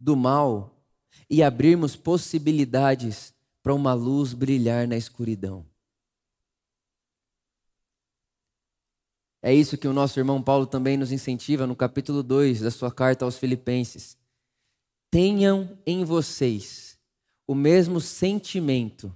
do 0.00 0.16
mal 0.16 0.82
e 1.28 1.42
abrirmos 1.42 1.94
possibilidades 1.94 3.34
para 3.68 3.74
uma 3.74 3.92
luz 3.92 4.32
brilhar 4.32 4.88
na 4.88 4.96
escuridão. 4.96 5.62
É 9.42 9.52
isso 9.52 9.76
que 9.76 9.86
o 9.86 9.92
nosso 9.92 10.18
irmão 10.18 10.42
Paulo 10.42 10.64
também 10.64 10.96
nos 10.96 11.12
incentiva 11.12 11.66
no 11.66 11.76
capítulo 11.76 12.22
2 12.22 12.62
da 12.62 12.70
sua 12.70 12.90
carta 12.90 13.26
aos 13.26 13.36
Filipenses. 13.36 14.16
Tenham 15.10 15.78
em 15.84 16.02
vocês 16.02 16.98
o 17.46 17.54
mesmo 17.54 18.00
sentimento 18.00 19.14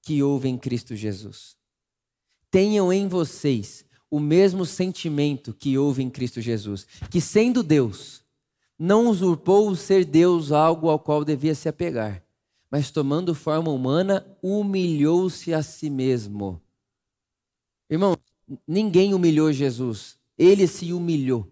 que 0.00 0.22
houve 0.22 0.48
em 0.48 0.56
Cristo 0.56 0.94
Jesus. 0.94 1.56
Tenham 2.52 2.92
em 2.92 3.08
vocês 3.08 3.84
o 4.08 4.20
mesmo 4.20 4.64
sentimento 4.64 5.52
que 5.52 5.76
houve 5.76 6.04
em 6.04 6.08
Cristo 6.08 6.40
Jesus, 6.40 6.86
que 7.10 7.20
sendo 7.20 7.64
Deus, 7.64 8.22
não 8.78 9.08
usurpou 9.08 9.68
o 9.68 9.74
ser 9.74 10.04
Deus 10.04 10.52
algo 10.52 10.88
ao 10.88 11.00
qual 11.00 11.24
devia 11.24 11.56
se 11.56 11.68
apegar, 11.68 12.22
mas 12.70 12.90
tomando 12.90 13.34
forma 13.34 13.70
humana, 13.70 14.26
humilhou-se 14.42 15.52
a 15.54 15.62
si 15.62 15.88
mesmo. 15.88 16.60
Irmão, 17.88 18.16
ninguém 18.66 19.14
humilhou 19.14 19.52
Jesus, 19.52 20.18
ele 20.36 20.66
se 20.66 20.92
humilhou. 20.92 21.50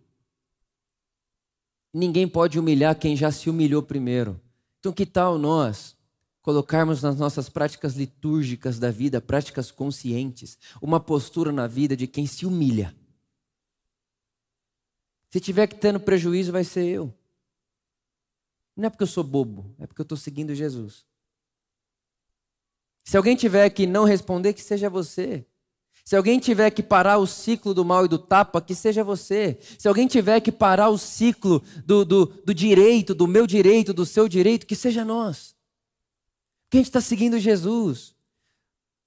Ninguém 1.92 2.28
pode 2.28 2.58
humilhar 2.58 2.98
quem 2.98 3.16
já 3.16 3.30
se 3.30 3.48
humilhou 3.48 3.82
primeiro. 3.82 4.38
Então, 4.78 4.92
que 4.92 5.06
tal 5.06 5.38
nós 5.38 5.96
colocarmos 6.42 7.02
nas 7.02 7.16
nossas 7.16 7.48
práticas 7.48 7.96
litúrgicas 7.96 8.78
da 8.78 8.90
vida, 8.90 9.20
práticas 9.20 9.70
conscientes, 9.70 10.58
uma 10.80 11.00
postura 11.00 11.50
na 11.50 11.66
vida 11.66 11.96
de 11.96 12.06
quem 12.06 12.26
se 12.26 12.44
humilha? 12.44 12.94
Se 15.30 15.40
tiver 15.40 15.66
que 15.66 15.74
tendo 15.74 15.98
prejuízo, 15.98 16.52
vai 16.52 16.64
ser 16.64 16.84
eu. 16.84 17.12
Não 18.76 18.86
é 18.86 18.90
porque 18.90 19.02
eu 19.02 19.08
sou 19.08 19.24
bobo, 19.24 19.74
é 19.78 19.86
porque 19.86 20.00
eu 20.00 20.04
estou 20.04 20.18
seguindo 20.18 20.54
Jesus. 20.54 21.04
Se 23.04 23.16
alguém 23.16 23.34
tiver 23.36 23.70
que 23.70 23.86
não 23.86 24.04
responder, 24.04 24.52
que 24.52 24.62
seja 24.62 24.90
você. 24.90 25.46
Se 26.04 26.14
alguém 26.14 26.38
tiver 26.38 26.70
que 26.70 26.82
parar 26.82 27.18
o 27.18 27.26
ciclo 27.26 27.72
do 27.72 27.84
mal 27.84 28.04
e 28.04 28.08
do 28.08 28.18
tapa, 28.18 28.60
que 28.60 28.74
seja 28.74 29.02
você. 29.02 29.58
Se 29.78 29.88
alguém 29.88 30.06
tiver 30.06 30.40
que 30.40 30.52
parar 30.52 30.88
o 30.88 30.98
ciclo 30.98 31.62
do, 31.84 32.04
do, 32.04 32.26
do 32.26 32.54
direito, 32.54 33.14
do 33.14 33.26
meu 33.26 33.46
direito, 33.46 33.92
do 33.94 34.04
seu 34.04 34.28
direito, 34.28 34.66
que 34.66 34.76
seja 34.76 35.04
nós. 35.04 35.56
Porque 36.64 36.76
a 36.76 36.80
gente 36.80 36.86
está 36.88 37.00
seguindo 37.00 37.38
Jesus. 37.38 38.14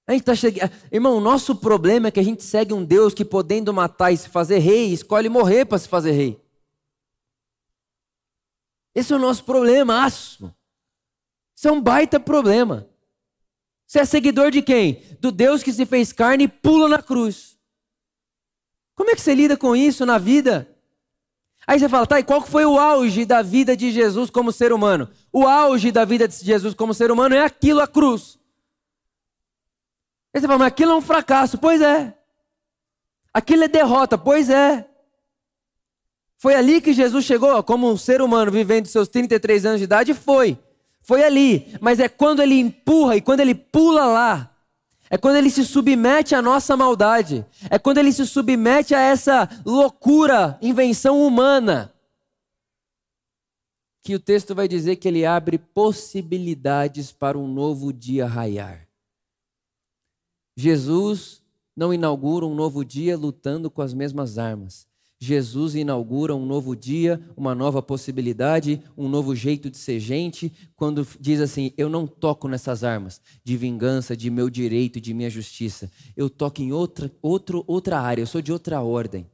A 0.06 0.12
gente 0.12 0.24
tá 0.24 0.34
che... 0.34 0.48
Irmão, 0.90 1.16
o 1.16 1.20
nosso 1.20 1.54
problema 1.54 2.08
é 2.08 2.10
que 2.10 2.20
a 2.20 2.24
gente 2.24 2.42
segue 2.42 2.74
um 2.74 2.84
Deus 2.84 3.14
que, 3.14 3.24
podendo 3.24 3.72
matar 3.72 4.10
e 4.12 4.16
se 4.16 4.28
fazer 4.28 4.58
rei, 4.58 4.92
escolhe 4.92 5.28
morrer 5.28 5.64
para 5.66 5.78
se 5.78 5.88
fazer 5.88 6.12
rei. 6.12 6.40
Esse 9.00 9.14
é 9.14 9.16
o 9.16 9.18
nosso 9.18 9.44
problema, 9.44 10.04
aço. 10.04 10.54
Isso 11.56 11.66
é 11.66 11.72
um 11.72 11.80
baita 11.80 12.20
problema. 12.20 12.86
Você 13.86 14.00
é 14.00 14.04
seguidor 14.04 14.50
de 14.50 14.60
quem? 14.60 15.02
Do 15.18 15.32
Deus 15.32 15.62
que 15.62 15.72
se 15.72 15.86
fez 15.86 16.12
carne 16.12 16.44
e 16.44 16.48
pula 16.48 16.86
na 16.86 17.02
cruz. 17.02 17.58
Como 18.94 19.10
é 19.10 19.14
que 19.14 19.20
você 19.22 19.34
lida 19.34 19.56
com 19.56 19.74
isso 19.74 20.04
na 20.04 20.18
vida? 20.18 20.68
Aí 21.66 21.78
você 21.78 21.88
fala, 21.88 22.06
tá, 22.06 22.20
e 22.20 22.24
qual 22.24 22.42
foi 22.42 22.66
o 22.66 22.78
auge 22.78 23.24
da 23.24 23.40
vida 23.40 23.74
de 23.74 23.90
Jesus 23.90 24.28
como 24.28 24.52
ser 24.52 24.70
humano? 24.70 25.08
O 25.32 25.46
auge 25.46 25.90
da 25.90 26.04
vida 26.04 26.28
de 26.28 26.36
Jesus 26.36 26.74
como 26.74 26.92
ser 26.92 27.10
humano 27.10 27.34
é 27.34 27.42
aquilo, 27.42 27.80
a 27.80 27.88
cruz. 27.88 28.38
Aí 30.34 30.42
você 30.42 30.46
fala, 30.46 30.58
mas 30.58 30.68
aquilo 30.68 30.92
é 30.92 30.96
um 30.96 31.00
fracasso. 31.00 31.56
Pois 31.56 31.80
é. 31.80 32.14
Aquilo 33.32 33.64
é 33.64 33.68
derrota. 33.68 34.18
Pois 34.18 34.50
é. 34.50 34.89
Foi 36.40 36.54
ali 36.54 36.80
que 36.80 36.94
Jesus 36.94 37.26
chegou 37.26 37.62
como 37.62 37.86
um 37.92 37.98
ser 37.98 38.22
humano 38.22 38.50
vivendo 38.50 38.86
seus 38.86 39.08
33 39.08 39.66
anos 39.66 39.78
de 39.78 39.84
idade? 39.84 40.14
Foi. 40.14 40.58
Foi 41.02 41.22
ali. 41.22 41.76
Mas 41.82 42.00
é 42.00 42.08
quando 42.08 42.40
ele 42.40 42.58
empurra 42.58 43.14
e 43.14 43.20
quando 43.20 43.40
ele 43.40 43.54
pula 43.54 44.06
lá. 44.06 44.56
É 45.10 45.18
quando 45.18 45.36
ele 45.36 45.50
se 45.50 45.66
submete 45.66 46.34
à 46.34 46.40
nossa 46.40 46.74
maldade. 46.78 47.44
É 47.68 47.78
quando 47.78 47.98
ele 47.98 48.10
se 48.10 48.26
submete 48.26 48.94
a 48.94 49.00
essa 49.00 49.50
loucura, 49.66 50.58
invenção 50.62 51.20
humana. 51.20 51.92
Que 54.02 54.14
o 54.14 54.18
texto 54.18 54.54
vai 54.54 54.66
dizer 54.66 54.96
que 54.96 55.08
ele 55.08 55.26
abre 55.26 55.58
possibilidades 55.58 57.12
para 57.12 57.36
um 57.36 57.46
novo 57.46 57.92
dia 57.92 58.24
raiar. 58.24 58.88
Jesus 60.56 61.42
não 61.76 61.92
inaugura 61.92 62.46
um 62.46 62.54
novo 62.54 62.82
dia 62.82 63.14
lutando 63.14 63.70
com 63.70 63.82
as 63.82 63.92
mesmas 63.92 64.38
armas. 64.38 64.88
Jesus 65.22 65.74
inaugura 65.74 66.34
um 66.34 66.46
novo 66.46 66.74
dia, 66.74 67.22
uma 67.36 67.54
nova 67.54 67.82
possibilidade, 67.82 68.82
um 68.96 69.06
novo 69.06 69.36
jeito 69.36 69.68
de 69.70 69.76
ser 69.76 70.00
gente, 70.00 70.50
quando 70.74 71.06
diz 71.20 71.40
assim: 71.40 71.74
Eu 71.76 71.90
não 71.90 72.06
toco 72.06 72.48
nessas 72.48 72.82
armas 72.82 73.20
de 73.44 73.54
vingança, 73.54 74.16
de 74.16 74.30
meu 74.30 74.48
direito, 74.48 74.98
de 74.98 75.12
minha 75.12 75.28
justiça. 75.28 75.92
Eu 76.16 76.30
toco 76.30 76.62
em 76.62 76.72
outra, 76.72 77.12
outro, 77.20 77.62
outra 77.66 78.00
área, 78.00 78.22
eu 78.22 78.26
sou 78.26 78.40
de 78.40 78.50
outra 78.50 78.80
ordem. 78.80 79.30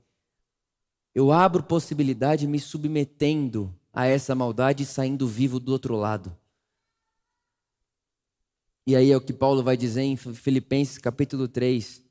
Eu 1.15 1.31
abro 1.31 1.63
possibilidade 1.63 2.49
me 2.49 2.59
submetendo 2.59 3.73
a 3.93 4.07
essa 4.07 4.35
maldade 4.35 4.83
e 4.83 4.87
saindo 4.87 5.27
vivo 5.29 5.61
do 5.61 5.71
outro 5.71 5.95
lado. 5.95 6.37
E 8.85 8.95
aí 8.95 9.13
é 9.13 9.17
o 9.17 9.21
que 9.21 9.33
Paulo 9.33 9.63
vai 9.63 9.77
dizer 9.77 10.03
em 10.03 10.17
Filipenses 10.17 10.99
capítulo 10.99 11.47
3, 11.49 12.03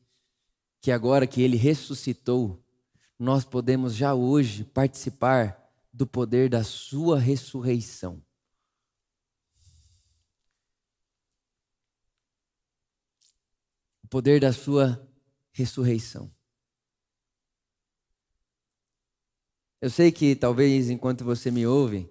que 0.81 0.91
agora 0.91 1.27
que 1.27 1.41
ele 1.41 1.55
ressuscitou, 1.55 2.64
nós 3.17 3.45
podemos 3.45 3.95
já 3.95 4.13
hoje 4.13 4.63
participar 4.63 5.62
do 5.91 6.06
poder 6.06 6.49
da 6.49 6.63
Sua 6.63 7.17
ressurreição. 7.17 8.21
O 14.04 14.08
poder 14.08 14.41
da 14.41 14.51
Sua 14.51 15.10
ressurreição. 15.51 16.30
Eu 19.82 19.89
sei 19.89 20.12
que 20.12 20.36
talvez 20.36 20.89
enquanto 20.89 21.23
você 21.23 21.51
me 21.51 21.65
ouve, 21.65 22.10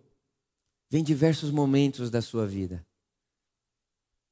vem 0.88 1.02
diversos 1.02 1.50
momentos 1.50 2.08
da 2.08 2.22
sua 2.22 2.46
vida, 2.46 2.86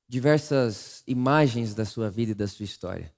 diversas 0.09 1.03
imagens 1.07 1.75
da 1.75 1.85
sua 1.85 2.09
vida 2.09 2.31
e 2.31 2.35
da 2.35 2.47
sua 2.47 2.65
história. 2.65 3.13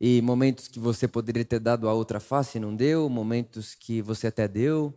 E 0.00 0.20
momentos 0.20 0.68
que 0.68 0.78
você 0.78 1.08
poderia 1.08 1.44
ter 1.44 1.58
dado 1.58 1.88
a 1.88 1.94
outra 1.94 2.20
face 2.20 2.58
e 2.58 2.60
não 2.60 2.74
deu, 2.76 3.08
momentos 3.08 3.74
que 3.74 4.02
você 4.02 4.26
até 4.26 4.46
deu. 4.46 4.92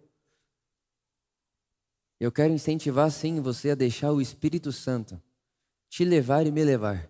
Eu 2.19 2.31
quero 2.31 2.51
incentivar 2.51 3.09
sim 3.09 3.39
você 3.39 3.71
a 3.71 3.75
deixar 3.75 4.11
o 4.11 4.21
Espírito 4.21 4.71
Santo 4.71 5.21
te 5.89 6.05
levar 6.05 6.45
e 6.45 6.51
me 6.51 6.63
levar 6.63 7.09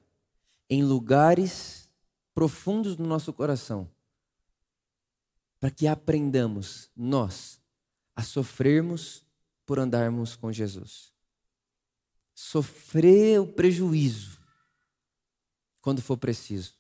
em 0.70 0.84
lugares 0.84 1.90
profundos 2.34 2.96
do 2.96 3.04
nosso 3.04 3.34
coração, 3.34 3.90
para 5.60 5.70
que 5.70 5.88
aprendamos 5.88 6.90
nós 6.96 7.60
a 8.16 8.24
sofrermos 8.24 9.26
por 9.66 9.80
andarmos 9.80 10.36
com 10.36 10.52
Jesus. 10.52 11.12
Sofrer 12.34 13.42
o 13.42 13.48
prejuízo 13.48 14.40
quando 15.82 16.02
for 16.02 16.16
preciso 16.16 16.79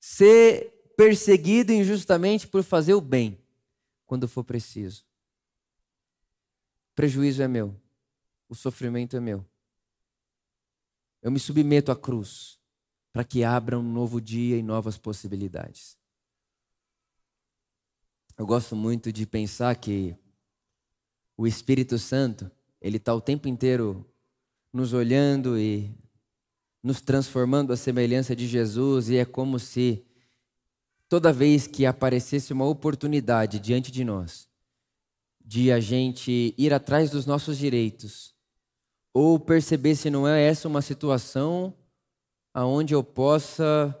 ser 0.00 0.92
perseguido 0.96 1.72
injustamente 1.72 2.48
por 2.48 2.64
fazer 2.64 2.94
o 2.94 3.00
bem, 3.00 3.38
quando 4.06 4.26
for 4.26 4.42
preciso. 4.42 5.04
O 6.90 6.94
prejuízo 6.94 7.42
é 7.42 7.48
meu, 7.48 7.78
o 8.48 8.54
sofrimento 8.54 9.16
é 9.16 9.20
meu. 9.20 9.46
Eu 11.22 11.30
me 11.30 11.38
submeto 11.38 11.92
à 11.92 11.96
cruz 11.96 12.58
para 13.12 13.24
que 13.24 13.44
abra 13.44 13.78
um 13.78 13.82
novo 13.82 14.20
dia 14.20 14.56
e 14.56 14.62
novas 14.62 14.96
possibilidades. 14.96 15.98
Eu 18.38 18.46
gosto 18.46 18.74
muito 18.74 19.12
de 19.12 19.26
pensar 19.26 19.76
que 19.76 20.16
o 21.36 21.46
Espírito 21.46 21.98
Santo, 21.98 22.50
ele 22.80 22.96
está 22.96 23.14
o 23.14 23.20
tempo 23.20 23.48
inteiro 23.48 24.06
nos 24.72 24.92
olhando 24.92 25.58
e 25.58 25.94
nos 26.82 27.00
transformando 27.00 27.72
à 27.72 27.76
semelhança 27.76 28.34
de 28.34 28.46
Jesus, 28.46 29.08
e 29.08 29.16
é 29.16 29.24
como 29.24 29.58
se 29.58 30.04
toda 31.08 31.32
vez 31.32 31.66
que 31.66 31.84
aparecesse 31.84 32.52
uma 32.52 32.66
oportunidade 32.66 33.58
diante 33.58 33.90
de 33.90 34.04
nós, 34.04 34.48
de 35.44 35.72
a 35.72 35.80
gente 35.80 36.54
ir 36.56 36.72
atrás 36.72 37.10
dos 37.10 37.26
nossos 37.26 37.58
direitos, 37.58 38.34
ou 39.12 39.38
perceber 39.38 39.96
se 39.96 40.08
não 40.08 40.26
é 40.26 40.42
essa 40.42 40.68
uma 40.68 40.80
situação 40.80 41.74
aonde 42.54 42.94
eu 42.94 43.02
possa 43.02 43.94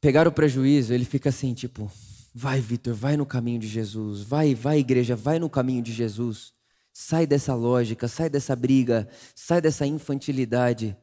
pegar 0.00 0.26
o 0.26 0.32
prejuízo, 0.32 0.92
ele 0.92 1.04
fica 1.04 1.28
assim, 1.28 1.54
tipo, 1.54 1.90
vai, 2.34 2.60
Vitor, 2.60 2.94
vai 2.94 3.16
no 3.16 3.26
caminho 3.26 3.60
de 3.60 3.68
Jesus, 3.68 4.22
vai, 4.22 4.54
vai, 4.54 4.78
igreja, 4.78 5.14
vai 5.14 5.38
no 5.38 5.48
caminho 5.48 5.82
de 5.82 5.92
Jesus. 5.92 6.52
Sai 6.92 7.26
dessa 7.26 7.54
lógica, 7.54 8.08
sai 8.08 8.28
dessa 8.28 8.54
briga, 8.54 9.08
sai 9.34 9.60
dessa 9.60 9.86
infantilidade 9.86 10.96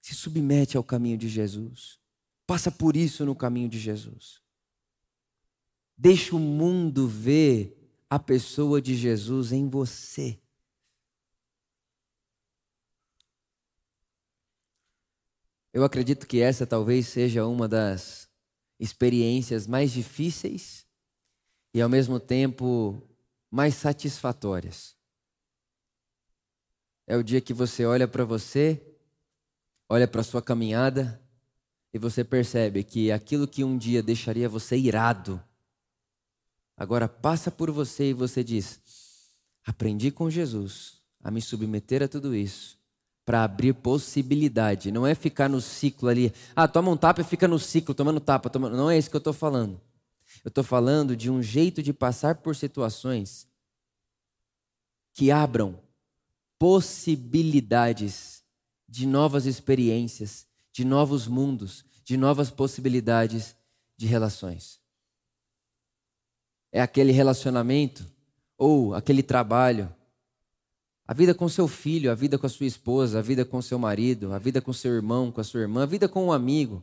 se 0.00 0.14
submete 0.14 0.76
ao 0.76 0.84
caminho 0.84 1.18
de 1.18 1.28
Jesus. 1.28 1.98
Passa 2.46 2.70
por 2.70 2.96
isso 2.96 3.24
no 3.24 3.34
caminho 3.34 3.68
de 3.68 3.78
Jesus. 3.78 4.40
Deixa 5.96 6.34
o 6.34 6.38
mundo 6.38 7.06
ver 7.06 7.76
a 8.08 8.18
pessoa 8.18 8.80
de 8.80 8.96
Jesus 8.96 9.52
em 9.52 9.68
você. 9.68 10.40
Eu 15.72 15.84
acredito 15.84 16.26
que 16.26 16.40
essa 16.40 16.66
talvez 16.66 17.06
seja 17.06 17.46
uma 17.46 17.68
das 17.68 18.28
experiências 18.78 19.66
mais 19.66 19.92
difíceis 19.92 20.84
e 21.72 21.80
ao 21.80 21.88
mesmo 21.88 22.18
tempo 22.18 23.06
mais 23.50 23.74
satisfatórias. 23.74 24.96
É 27.06 27.16
o 27.16 27.22
dia 27.22 27.40
que 27.40 27.54
você 27.54 27.84
olha 27.84 28.08
para 28.08 28.24
você, 28.24 28.89
olha 29.90 30.06
para 30.06 30.22
sua 30.22 30.40
caminhada 30.40 31.20
e 31.92 31.98
você 31.98 32.22
percebe 32.22 32.84
que 32.84 33.10
aquilo 33.10 33.48
que 33.48 33.64
um 33.64 33.76
dia 33.76 34.00
deixaria 34.00 34.48
você 34.48 34.78
irado, 34.78 35.42
agora 36.76 37.08
passa 37.08 37.50
por 37.50 37.72
você 37.72 38.10
e 38.10 38.14
você 38.14 38.44
diz: 38.44 38.80
Aprendi 39.66 40.12
com 40.12 40.30
Jesus 40.30 41.02
a 41.22 41.30
me 41.30 41.42
submeter 41.42 42.04
a 42.04 42.08
tudo 42.08 42.34
isso 42.34 42.78
para 43.24 43.42
abrir 43.42 43.74
possibilidade. 43.74 44.92
Não 44.92 45.06
é 45.06 45.14
ficar 45.14 45.48
no 45.48 45.60
ciclo 45.60 46.08
ali. 46.08 46.32
Ah, 46.54 46.66
toma 46.66 46.90
um 46.90 46.96
tapa 46.96 47.20
e 47.20 47.24
fica 47.24 47.46
no 47.46 47.58
ciclo, 47.58 47.94
tomando 47.94 48.18
tapa. 48.20 48.48
Tomando... 48.48 48.76
Não 48.76 48.90
é 48.90 48.96
isso 48.96 49.10
que 49.10 49.16
eu 49.16 49.18
estou 49.18 49.32
falando. 49.32 49.80
Eu 50.44 50.48
estou 50.48 50.64
falando 50.64 51.16
de 51.16 51.30
um 51.30 51.42
jeito 51.42 51.82
de 51.82 51.92
passar 51.92 52.36
por 52.36 52.56
situações 52.56 53.46
que 55.12 55.30
abram 55.30 55.78
possibilidades 56.58 58.39
de 58.90 59.06
novas 59.06 59.46
experiências, 59.46 60.48
de 60.72 60.84
novos 60.84 61.28
mundos, 61.28 61.84
de 62.04 62.16
novas 62.16 62.50
possibilidades 62.50 63.54
de 63.96 64.04
relações. 64.04 64.80
É 66.72 66.82
aquele 66.82 67.12
relacionamento 67.12 68.04
ou 68.58 68.92
aquele 68.92 69.22
trabalho, 69.22 69.94
a 71.06 71.14
vida 71.14 71.32
com 71.32 71.48
seu 71.48 71.68
filho, 71.68 72.10
a 72.10 72.14
vida 72.14 72.36
com 72.36 72.46
a 72.46 72.50
sua 72.50 72.66
esposa, 72.66 73.20
a 73.20 73.22
vida 73.22 73.44
com 73.44 73.62
seu 73.62 73.78
marido, 73.78 74.32
a 74.32 74.38
vida 74.38 74.60
com 74.60 74.72
seu 74.72 74.92
irmão, 74.92 75.30
com 75.30 75.40
a 75.40 75.44
sua 75.44 75.60
irmã, 75.60 75.84
a 75.84 75.86
vida 75.86 76.08
com 76.08 76.26
um 76.26 76.32
amigo, 76.32 76.82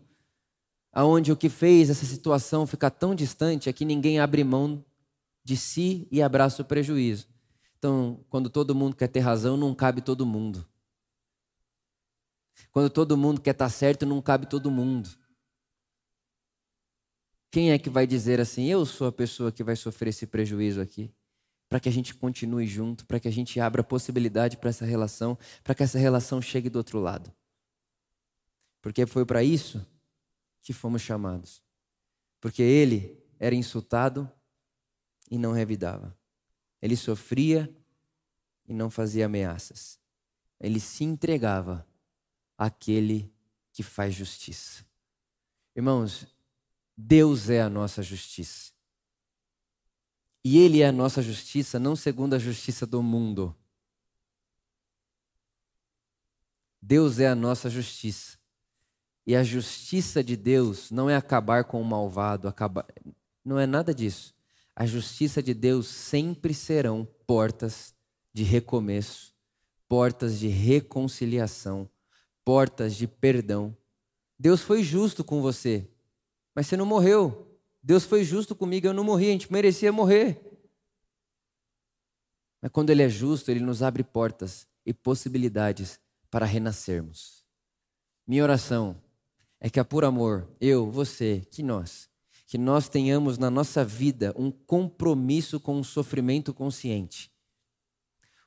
aonde 0.93 1.31
o 1.31 1.37
que 1.37 1.49
fez 1.49 1.89
essa 1.89 2.05
situação 2.05 2.65
ficar 2.65 2.89
tão 2.89 3.13
distante 3.13 3.69
é 3.69 3.73
que 3.73 3.85
ninguém 3.85 4.19
abre 4.19 4.43
mão 4.43 4.83
de 5.43 5.57
si 5.57 6.07
e 6.09 6.21
abraça 6.21 6.61
o 6.61 6.65
prejuízo. 6.65 7.27
Então, 7.77 8.19
quando 8.29 8.49
todo 8.49 8.75
mundo 8.75 8.95
quer 8.95 9.07
ter 9.07 9.19
razão, 9.19 9.55
não 9.55 9.75
cabe 9.75 10.01
todo 10.01 10.25
mundo. 10.25 10.65
Quando 12.71 12.89
todo 12.89 13.17
mundo 13.17 13.41
quer 13.41 13.51
estar 13.51 13.69
certo, 13.69 14.05
não 14.05 14.21
cabe 14.21 14.47
todo 14.47 14.71
mundo. 14.71 15.09
Quem 17.51 17.71
é 17.71 17.79
que 17.79 17.89
vai 17.89 18.05
dizer 18.05 18.39
assim: 18.39 18.65
eu 18.65 18.85
sou 18.85 19.07
a 19.07 19.11
pessoa 19.11 19.51
que 19.51 19.63
vai 19.63 19.75
sofrer 19.75 20.09
esse 20.09 20.27
prejuízo 20.27 20.81
aqui? 20.81 21.13
Para 21.69 21.79
que 21.79 21.89
a 21.89 21.91
gente 21.91 22.13
continue 22.13 22.65
junto, 22.65 23.05
para 23.05 23.19
que 23.19 23.27
a 23.27 23.31
gente 23.31 23.59
abra 23.59 23.83
possibilidade 23.83 24.57
para 24.57 24.69
essa 24.69 24.85
relação, 24.85 25.37
para 25.63 25.75
que 25.75 25.83
essa 25.83 25.97
relação 25.97 26.41
chegue 26.41 26.69
do 26.69 26.77
outro 26.77 26.99
lado. 26.99 27.33
Porque 28.81 29.05
foi 29.05 29.25
para 29.25 29.43
isso 29.43 29.85
que 30.61 30.71
fomos 30.71 31.01
chamados. 31.01 31.61
Porque 32.39 32.61
ele 32.61 33.21
era 33.39 33.55
insultado 33.55 34.31
e 35.29 35.37
não 35.37 35.51
revidava. 35.51 36.17
Ele 36.81 36.95
sofria 36.95 37.73
e 38.67 38.73
não 38.73 38.89
fazia 38.89 39.25
ameaças. 39.25 39.99
Ele 40.59 40.79
se 40.79 41.03
entregava 41.03 41.85
àquele 42.57 43.31
que 43.71 43.83
faz 43.83 44.15
justiça. 44.15 44.85
Irmãos, 45.75 46.25
Deus 46.95 47.49
é 47.49 47.61
a 47.61 47.69
nossa 47.69 48.01
justiça. 48.01 48.71
E 50.43 50.57
Ele 50.57 50.81
é 50.81 50.87
a 50.87 50.91
nossa 50.91 51.21
justiça, 51.21 51.77
não 51.77 51.95
segundo 51.95 52.33
a 52.33 52.39
justiça 52.39 52.87
do 52.87 53.03
mundo. 53.03 53.55
Deus 56.81 57.19
é 57.19 57.27
a 57.27 57.35
nossa 57.35 57.69
justiça. 57.69 58.37
E 59.25 59.35
a 59.35 59.43
justiça 59.43 60.23
de 60.23 60.37
Deus 60.37 60.89
não 60.89 61.09
é 61.09 61.15
acabar 61.15 61.65
com 61.65 61.81
o 61.81 61.85
malvado, 61.85 62.47
acabar... 62.47 62.87
não 63.43 63.59
é 63.59 63.67
nada 63.67 63.93
disso. 63.93 64.33
A 64.73 64.85
justiça 64.85 65.43
de 65.43 65.53
Deus 65.53 65.87
sempre 65.87 66.53
serão 66.53 67.05
portas 67.27 67.93
de 68.33 68.43
recomeço, 68.43 69.35
portas 69.87 70.39
de 70.39 70.47
reconciliação, 70.47 71.89
portas 72.47 72.95
de 72.95 73.05
perdão. 73.09 73.75
Deus 74.39 74.61
foi 74.61 74.81
justo 74.81 75.21
com 75.21 75.41
você, 75.41 75.85
mas 76.55 76.65
você 76.65 76.77
não 76.77 76.85
morreu. 76.85 77.45
Deus 77.83 78.05
foi 78.05 78.23
justo 78.23 78.55
comigo, 78.55 78.87
eu 78.87 78.93
não 78.93 79.03
morri, 79.03 79.27
a 79.27 79.31
gente 79.33 79.51
merecia 79.51 79.91
morrer. 79.91 80.39
Mas 82.61 82.71
quando 82.71 82.89
Ele 82.89 83.03
é 83.03 83.09
justo, 83.09 83.51
Ele 83.51 83.59
nos 83.59 83.83
abre 83.83 84.01
portas 84.01 84.65
e 84.85 84.93
possibilidades 84.93 85.99
para 86.31 86.45
renascermos. 86.45 87.43
Minha 88.25 88.43
oração 88.43 88.95
é 89.59 89.69
que 89.69 89.81
a 89.81 89.83
por 89.83 90.05
amor, 90.05 90.47
eu, 90.61 90.89
você, 90.89 91.45
que 91.51 91.61
nós, 91.61 92.09
que 92.45 92.57
nós 92.57 92.87
tenhamos 92.87 93.37
na 93.37 93.51
nossa 93.51 93.83
vida 93.83 94.33
um 94.37 94.51
compromisso 94.51 95.59
com 95.59 95.81
o 95.81 95.83
sofrimento 95.83 96.53
consciente, 96.53 97.29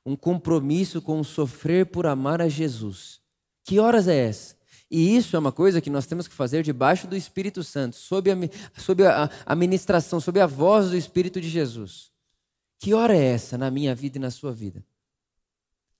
um 0.06 0.16
compromisso 0.16 1.02
com 1.02 1.20
o 1.20 1.24
sofrer 1.24 1.84
por 1.84 2.06
amar 2.06 2.40
a 2.40 2.48
Jesus. 2.48 3.19
Que 3.64 3.78
horas 3.78 4.08
é 4.08 4.28
essa? 4.28 4.56
E 4.90 5.16
isso 5.16 5.36
é 5.36 5.38
uma 5.38 5.52
coisa 5.52 5.80
que 5.80 5.90
nós 5.90 6.06
temos 6.06 6.26
que 6.26 6.34
fazer 6.34 6.62
debaixo 6.62 7.06
do 7.06 7.16
Espírito 7.16 7.62
Santo, 7.62 7.96
sob 7.96 8.30
a, 8.30 8.34
sob 8.76 9.06
a, 9.06 9.30
a 9.46 9.54
ministração, 9.54 10.20
sob 10.20 10.40
a 10.40 10.46
voz 10.46 10.90
do 10.90 10.96
Espírito 10.96 11.40
de 11.40 11.48
Jesus. 11.48 12.10
Que 12.78 12.94
hora 12.94 13.16
é 13.16 13.22
essa 13.22 13.56
na 13.56 13.70
minha 13.70 13.94
vida 13.94 14.18
e 14.18 14.20
na 14.20 14.30
sua 14.30 14.52
vida? 14.52 14.84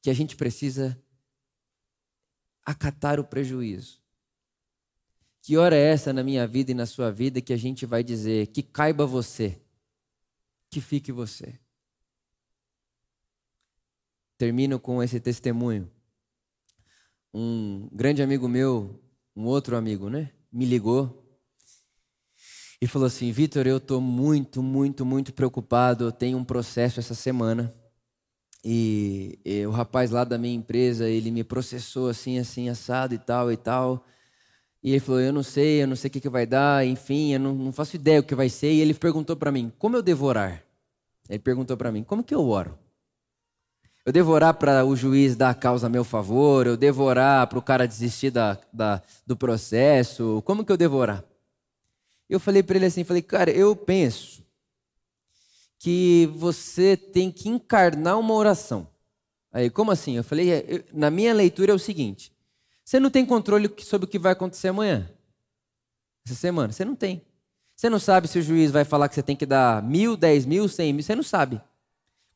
Que 0.02 0.10
a 0.10 0.14
gente 0.14 0.34
precisa 0.34 1.00
acatar 2.64 3.20
o 3.20 3.24
prejuízo 3.24 4.00
que 5.42 5.56
hora 5.56 5.74
é 5.74 5.92
essa 5.92 6.12
na 6.12 6.22
minha 6.22 6.46
vida 6.46 6.70
e 6.70 6.74
na 6.74 6.86
sua 6.86 7.10
vida 7.10 7.40
que 7.40 7.52
a 7.52 7.56
gente 7.56 7.86
vai 7.86 8.04
dizer 8.04 8.48
que 8.48 8.62
caiba 8.62 9.06
você, 9.06 9.60
que 10.68 10.80
fique 10.80 11.10
você? 11.10 11.58
Termino 14.36 14.78
com 14.78 15.02
esse 15.02 15.18
testemunho. 15.18 15.90
Um 17.32 17.88
grande 17.92 18.22
amigo 18.22 18.48
meu, 18.48 19.00
um 19.36 19.44
outro 19.46 19.76
amigo, 19.76 20.10
né, 20.10 20.30
me 20.52 20.64
ligou 20.64 21.20
e 22.80 22.86
falou 22.86 23.06
assim: 23.06 23.30
Vitor, 23.30 23.66
eu 23.66 23.76
estou 23.76 24.00
muito, 24.00 24.62
muito, 24.62 25.04
muito 25.04 25.32
preocupado. 25.34 26.04
Eu 26.04 26.12
tenho 26.12 26.38
um 26.38 26.44
processo 26.44 26.98
essa 26.98 27.14
semana. 27.14 27.72
E, 28.64 29.38
e, 29.44 29.66
o 29.66 29.70
rapaz 29.70 30.10
lá 30.10 30.24
da 30.24 30.38
minha 30.38 30.54
empresa, 30.54 31.08
ele 31.08 31.30
me 31.30 31.44
processou 31.44 32.08
assim, 32.08 32.38
assim, 32.38 32.68
assado 32.68 33.14
e 33.14 33.18
tal 33.18 33.52
e 33.52 33.56
tal. 33.56 34.04
E 34.82 34.90
ele 34.92 35.00
falou: 35.00 35.20
Eu 35.20 35.32
não 35.32 35.42
sei, 35.42 35.82
eu 35.82 35.86
não 35.86 35.96
sei 35.96 36.08
o 36.08 36.10
que, 36.10 36.20
que 36.20 36.28
vai 36.28 36.46
dar, 36.46 36.86
enfim, 36.86 37.34
eu 37.34 37.40
não, 37.40 37.54
não 37.54 37.72
faço 37.72 37.96
ideia 37.96 38.20
o 38.20 38.24
que 38.24 38.34
vai 38.34 38.48
ser. 38.48 38.72
E 38.72 38.80
ele 38.80 38.94
perguntou 38.94 39.36
para 39.36 39.52
mim: 39.52 39.70
Como 39.78 39.96
eu 39.96 40.02
devorar? 40.02 40.64
Ele 41.28 41.38
perguntou 41.38 41.76
para 41.76 41.92
mim: 41.92 42.02
Como 42.02 42.24
que 42.24 42.34
eu 42.34 42.48
oro? 42.48 42.78
Eu 44.04 44.12
devorar 44.12 44.54
para 44.54 44.84
o 44.84 44.96
juiz 44.96 45.36
dar 45.36 45.50
a 45.50 45.54
causa 45.54 45.86
a 45.86 45.90
meu 45.90 46.04
favor? 46.04 46.66
Eu 46.66 46.76
devorar 46.76 47.46
para 47.46 47.58
o 47.58 47.62
cara 47.62 47.86
desistir 47.86 48.30
da, 48.30 48.58
da, 48.72 49.02
do 49.26 49.36
processo? 49.36 50.42
Como 50.46 50.64
que 50.64 50.72
eu 50.72 50.76
devorar? 50.76 51.22
Eu 52.28 52.40
falei 52.40 52.62
para 52.62 52.76
ele 52.76 52.86
assim: 52.86 53.04
falei, 53.04 53.22
Cara, 53.22 53.50
eu 53.50 53.76
penso 53.76 54.42
que 55.78 56.30
você 56.34 56.96
tem 56.96 57.30
que 57.30 57.48
encarnar 57.48 58.18
uma 58.18 58.34
oração. 58.34 58.88
Aí, 59.52 59.68
como 59.68 59.90
assim? 59.90 60.16
Eu 60.16 60.24
falei: 60.24 60.50
é, 60.50 60.84
Na 60.92 61.10
minha 61.10 61.34
leitura 61.34 61.72
é 61.72 61.74
o 61.74 61.78
seguinte. 61.78 62.32
Você 62.82 62.98
não 62.98 63.10
tem 63.10 63.26
controle 63.26 63.70
sobre 63.80 64.06
o 64.06 64.08
que 64.08 64.18
vai 64.18 64.32
acontecer 64.32 64.68
amanhã. 64.68 65.10
Essa 66.24 66.34
semana. 66.34 66.72
Você 66.72 66.84
não 66.84 66.96
tem. 66.96 67.22
Você 67.76 67.90
não 67.90 67.98
sabe 67.98 68.28
se 68.28 68.38
o 68.38 68.42
juiz 68.42 68.70
vai 68.70 68.84
falar 68.84 69.08
que 69.08 69.14
você 69.14 69.22
tem 69.22 69.36
que 69.36 69.46
dar 69.46 69.82
mil, 69.82 70.16
dez 70.16 70.46
mil, 70.46 70.68
cem 70.68 70.92
mil. 70.92 71.02
Você 71.02 71.14
não 71.14 71.22
sabe. 71.22 71.60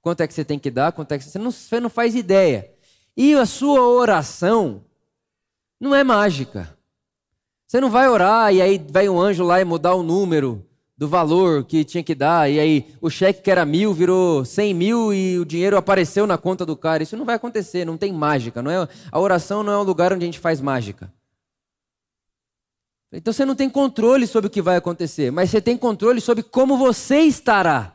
Quanto 0.04 0.20
é 0.20 0.26
que 0.26 0.34
você 0.34 0.44
tem 0.44 0.58
que 0.58 0.70
dar, 0.70 0.92
quanto 0.92 1.12
é 1.12 1.18
que 1.18 1.24
você 1.24 1.38
não, 1.38 1.50
você 1.50 1.80
não 1.80 1.88
faz 1.88 2.14
ideia. 2.14 2.70
E 3.16 3.32
a 3.32 3.46
sua 3.46 3.80
oração 3.80 4.84
não 5.80 5.94
é 5.94 6.04
mágica. 6.04 6.76
Você 7.66 7.80
não 7.80 7.88
vai 7.88 8.06
orar 8.06 8.52
e 8.52 8.60
aí 8.60 8.78
vai 8.90 9.08
um 9.08 9.18
anjo 9.18 9.42
lá 9.42 9.62
e 9.62 9.64
mudar 9.64 9.94
o 9.94 10.02
número 10.02 10.62
do 10.94 11.08
valor 11.08 11.64
que 11.64 11.84
tinha 11.84 12.04
que 12.04 12.14
dar, 12.14 12.50
e 12.50 12.60
aí 12.60 12.94
o 13.00 13.08
cheque 13.08 13.40
que 13.40 13.50
era 13.50 13.64
mil 13.64 13.94
virou 13.94 14.44
cem 14.44 14.74
mil 14.74 15.12
e 15.12 15.38
o 15.38 15.44
dinheiro 15.44 15.76
apareceu 15.78 16.26
na 16.26 16.36
conta 16.36 16.66
do 16.66 16.76
cara. 16.76 17.02
Isso 17.02 17.16
não 17.16 17.24
vai 17.24 17.36
acontecer, 17.36 17.86
não 17.86 17.96
tem 17.96 18.12
mágica. 18.12 18.60
Não 18.62 18.70
é, 18.70 18.86
a 19.10 19.18
oração 19.18 19.62
não 19.62 19.72
é 19.72 19.78
um 19.78 19.84
lugar 19.84 20.12
onde 20.12 20.22
a 20.22 20.26
gente 20.26 20.38
faz 20.38 20.60
mágica. 20.60 21.10
Então 23.10 23.32
você 23.32 23.46
não 23.46 23.56
tem 23.56 23.70
controle 23.70 24.26
sobre 24.26 24.48
o 24.48 24.50
que 24.50 24.60
vai 24.60 24.76
acontecer, 24.76 25.32
mas 25.32 25.48
você 25.48 25.62
tem 25.62 25.78
controle 25.78 26.20
sobre 26.20 26.42
como 26.42 26.76
você 26.76 27.20
estará. 27.20 27.93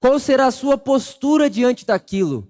Qual 0.00 0.18
será 0.18 0.46
a 0.46 0.52
sua 0.52 0.78
postura 0.78 1.50
diante 1.50 1.84
daquilo? 1.84 2.48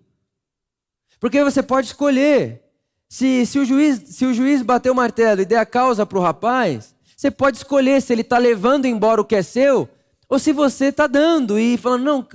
Porque 1.19 1.43
você 1.43 1.63
pode 1.63 1.89
escolher. 1.89 2.63
Se, 3.09 3.47
se, 3.47 3.59
o, 3.59 3.65
juiz, 3.65 4.03
se 4.07 4.27
o 4.27 4.35
juiz 4.35 4.61
bater 4.63 4.91
o 4.91 4.95
martelo 4.95 5.41
e 5.41 5.47
der 5.47 5.57
a 5.57 5.67
causa 5.67 6.05
para 6.05 6.19
o 6.19 6.23
rapaz, 6.23 6.95
você 7.17 7.31
pode 7.31 7.57
escolher 7.57 8.03
se 8.03 8.13
ele 8.13 8.21
está 8.21 8.37
levando 8.37 8.87
embora 8.87 9.21
o 9.21 9.25
que 9.25 9.35
é 9.35 9.43
seu 9.43 9.89
ou 10.29 10.39
se 10.39 10.53
você 10.53 10.87
está 10.87 11.07
dando 11.07 11.59
e 11.59 11.79
falando, 11.79 12.05
não, 12.05 12.29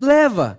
leva. 0.00 0.58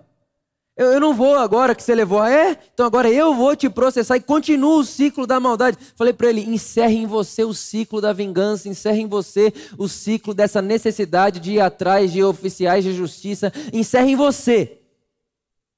Eu, 0.78 0.92
eu 0.94 1.00
não 1.00 1.14
vou 1.14 1.36
agora 1.36 1.74
que 1.74 1.82
você 1.82 1.96
levou. 1.96 2.20
Ah, 2.20 2.30
é? 2.30 2.58
Então 2.72 2.86
agora 2.86 3.12
eu 3.12 3.34
vou 3.34 3.56
te 3.56 3.68
processar 3.68 4.16
e 4.16 4.22
continua 4.22 4.78
o 4.78 4.86
ciclo 4.86 5.26
da 5.26 5.40
maldade. 5.40 5.78
Falei 5.96 6.14
para 6.14 6.30
ele: 6.30 6.42
encerre 6.42 6.98
em 6.98 7.08
você 7.08 7.44
o 7.44 7.54
ciclo 7.54 8.00
da 8.00 8.14
vingança, 8.14 8.70
encerre 8.70 9.02
em 9.02 9.08
você 9.08 9.52
o 9.76 9.88
ciclo 9.88 10.36
dessa 10.36 10.62
necessidade 10.62 11.40
de 11.40 11.54
ir 11.54 11.60
atrás 11.60 12.12
de 12.12 12.24
oficiais 12.24 12.84
de 12.84 12.94
justiça, 12.94 13.52
encerre 13.74 14.12
em 14.12 14.16
você. 14.16 14.80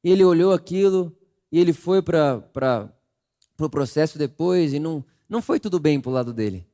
E 0.03 0.11
ele 0.11 0.23
olhou 0.23 0.51
aquilo 0.51 1.15
e 1.49 1.57
ele 1.59 1.71
foi 1.71 2.01
para 2.01 2.37
o 2.37 2.89
pro 3.55 3.69
processo 3.69 4.17
depois 4.17 4.73
e 4.73 4.79
não, 4.79 5.03
não 5.27 5.41
foi 5.41 5.59
tudo 5.59 5.79
bem 5.79 5.99
para 5.99 6.09
o 6.09 6.13
lado 6.13 6.33
dele. 6.33 6.65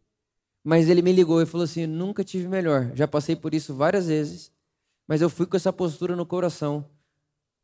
Mas 0.63 0.89
ele 0.89 1.03
me 1.03 1.11
ligou 1.11 1.41
e 1.43 1.45
falou 1.45 1.65
assim: 1.65 1.85
nunca 1.85 2.23
tive 2.23 2.47
melhor. 2.47 2.91
Já 2.95 3.07
passei 3.07 3.35
por 3.35 3.53
isso 3.53 3.75
várias 3.75 4.07
vezes, 4.07 4.51
mas 5.07 5.21
eu 5.21 5.29
fui 5.29 5.45
com 5.45 5.55
essa 5.55 5.71
postura 5.71 6.15
no 6.15 6.25
coração. 6.25 6.85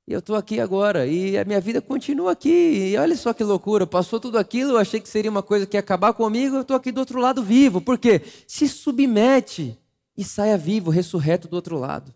E 0.07 0.13
eu 0.13 0.19
estou 0.19 0.35
aqui 0.35 0.59
agora, 0.59 1.05
e 1.05 1.37
a 1.37 1.45
minha 1.45 1.61
vida 1.61 1.81
continua 1.81 2.31
aqui. 2.31 2.49
E 2.49 2.97
olha 2.97 3.15
só 3.15 3.33
que 3.33 3.43
loucura, 3.43 3.85
passou 3.85 4.19
tudo 4.19 4.37
aquilo, 4.37 4.71
eu 4.71 4.77
achei 4.77 4.99
que 4.99 5.07
seria 5.07 5.29
uma 5.29 5.43
coisa 5.43 5.65
que 5.65 5.77
ia 5.77 5.79
acabar 5.79 6.13
comigo, 6.13 6.55
eu 6.55 6.61
estou 6.61 6.75
aqui 6.75 6.91
do 6.91 6.99
outro 6.99 7.19
lado 7.19 7.43
vivo. 7.43 7.79
Por 7.79 7.97
quê? 7.97 8.21
Se 8.47 8.67
submete 8.67 9.77
e 10.17 10.23
saia 10.23 10.57
vivo, 10.57 10.89
ressurreto 10.89 11.47
do 11.47 11.55
outro 11.55 11.77
lado. 11.77 12.13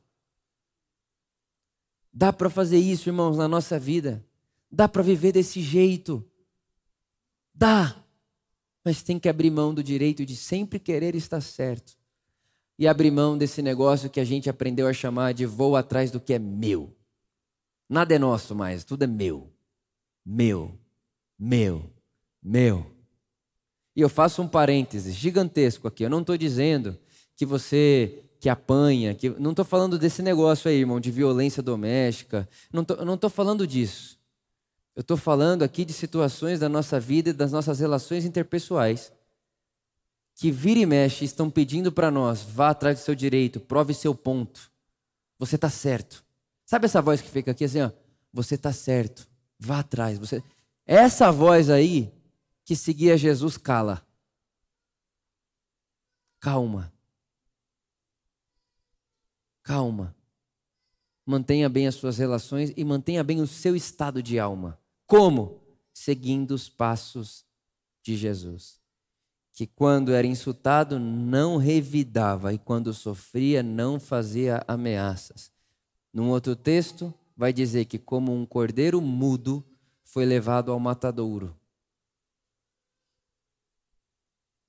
Dá 2.11 2.31
para 2.31 2.49
fazer 2.49 2.77
isso, 2.77 3.09
irmãos, 3.09 3.37
na 3.37 3.47
nossa 3.47 3.77
vida. 3.77 4.25
Dá 4.71 4.87
para 4.87 5.03
viver 5.03 5.33
desse 5.33 5.61
jeito. 5.61 6.23
Dá. 7.53 7.95
Mas 8.83 9.03
tem 9.03 9.19
que 9.19 9.27
abrir 9.27 9.51
mão 9.51 9.73
do 9.73 9.83
direito 9.83 10.25
de 10.25 10.35
sempre 10.35 10.79
querer 10.79 11.15
estar 11.15 11.41
certo. 11.41 11.93
E 12.79 12.87
abrir 12.87 13.11
mão 13.11 13.37
desse 13.37 13.61
negócio 13.61 14.09
que 14.09 14.19
a 14.19 14.25
gente 14.25 14.49
aprendeu 14.49 14.87
a 14.87 14.93
chamar 14.93 15.33
de 15.33 15.45
vou 15.45 15.75
atrás 15.75 16.09
do 16.09 16.19
que 16.19 16.33
é 16.33 16.39
meu. 16.39 16.93
Nada 17.87 18.15
é 18.15 18.19
nosso 18.19 18.55
mais, 18.55 18.83
tudo 18.83 19.03
é 19.03 19.07
meu. 19.07 19.51
Meu, 20.25 20.77
meu, 21.37 21.89
meu. 22.41 22.91
E 23.95 24.01
eu 24.01 24.09
faço 24.09 24.41
um 24.41 24.47
parênteses 24.47 25.13
gigantesco 25.13 25.87
aqui. 25.87 26.03
Eu 26.03 26.09
não 26.09 26.21
estou 26.21 26.37
dizendo 26.37 26.97
que 27.35 27.45
você 27.45 28.23
que 28.39 28.49
apanha, 28.49 29.15
que 29.15 29.29
não 29.29 29.51
estou 29.51 29.65
falando 29.65 29.97
desse 29.97 30.21
negócio 30.21 30.69
aí, 30.69 30.77
irmão, 30.77 30.99
de 30.99 31.09
violência 31.11 31.63
doméstica. 31.63 32.47
Não 32.71 32.85
não 33.05 33.15
estou 33.15 33.29
falando 33.29 33.65
disso. 33.65 34.19
Eu 34.95 35.01
estou 35.01 35.17
falando 35.17 35.63
aqui 35.63 35.83
de 35.85 35.93
situações 35.93 36.59
da 36.59 36.69
nossa 36.69 36.99
vida 36.99 37.29
e 37.29 37.33
das 37.33 37.51
nossas 37.51 37.79
relações 37.79 38.25
interpessoais 38.25 39.11
que 40.35 40.51
vira 40.51 40.79
e 40.79 40.85
mexe 40.85 41.23
estão 41.23 41.49
pedindo 41.49 41.91
para 41.91 42.11
nós, 42.11 42.41
vá 42.41 42.69
atrás 42.69 42.99
do 42.99 43.03
seu 43.03 43.15
direito, 43.15 43.59
prove 43.59 43.93
seu 43.93 44.13
ponto. 44.13 44.69
Você 45.39 45.55
está 45.55 45.69
certo. 45.69 46.24
Sabe 46.65 46.85
essa 46.85 47.01
voz 47.01 47.21
que 47.21 47.29
fica 47.29 47.51
aqui 47.51 47.63
assim, 47.63 47.81
ó? 47.81 47.91
Você 48.33 48.55
está 48.55 48.73
certo, 48.73 49.27
vá 49.59 49.79
atrás. 49.79 50.17
Você... 50.17 50.43
Essa 50.85 51.31
voz 51.31 51.69
aí 51.69 52.11
que 52.65 52.75
seguia 52.75 53.17
Jesus 53.17 53.55
cala. 53.55 54.05
Calma. 56.39 56.91
Calma. 59.63 60.15
Mantenha 61.25 61.69
bem 61.69 61.87
as 61.87 61.95
suas 61.95 62.17
relações 62.17 62.73
e 62.75 62.83
mantenha 62.83 63.23
bem 63.23 63.41
o 63.41 63.47
seu 63.47 63.75
estado 63.75 64.21
de 64.21 64.39
alma. 64.39 64.79
Como? 65.07 65.61
Seguindo 65.93 66.51
os 66.51 66.67
passos 66.67 67.45
de 68.03 68.15
Jesus. 68.15 68.79
Que 69.53 69.65
quando 69.65 70.13
era 70.13 70.27
insultado, 70.27 70.99
não 70.99 71.57
revidava, 71.57 72.53
e 72.53 72.59
quando 72.59 72.93
sofria, 72.93 73.63
não 73.63 73.99
fazia 73.99 74.63
ameaças 74.67 75.54
num 76.15 76.29
outro 76.29 76.55
texto, 76.55 77.13
vai 77.35 77.51
dizer 77.51 77.83
que, 77.83 77.99
como 77.99 78.33
um 78.33 78.45
cordeiro 78.45 79.01
mudo, 79.01 79.61
foi 80.01 80.23
levado 80.23 80.71
ao 80.71 80.79
matadouro. 80.79 81.53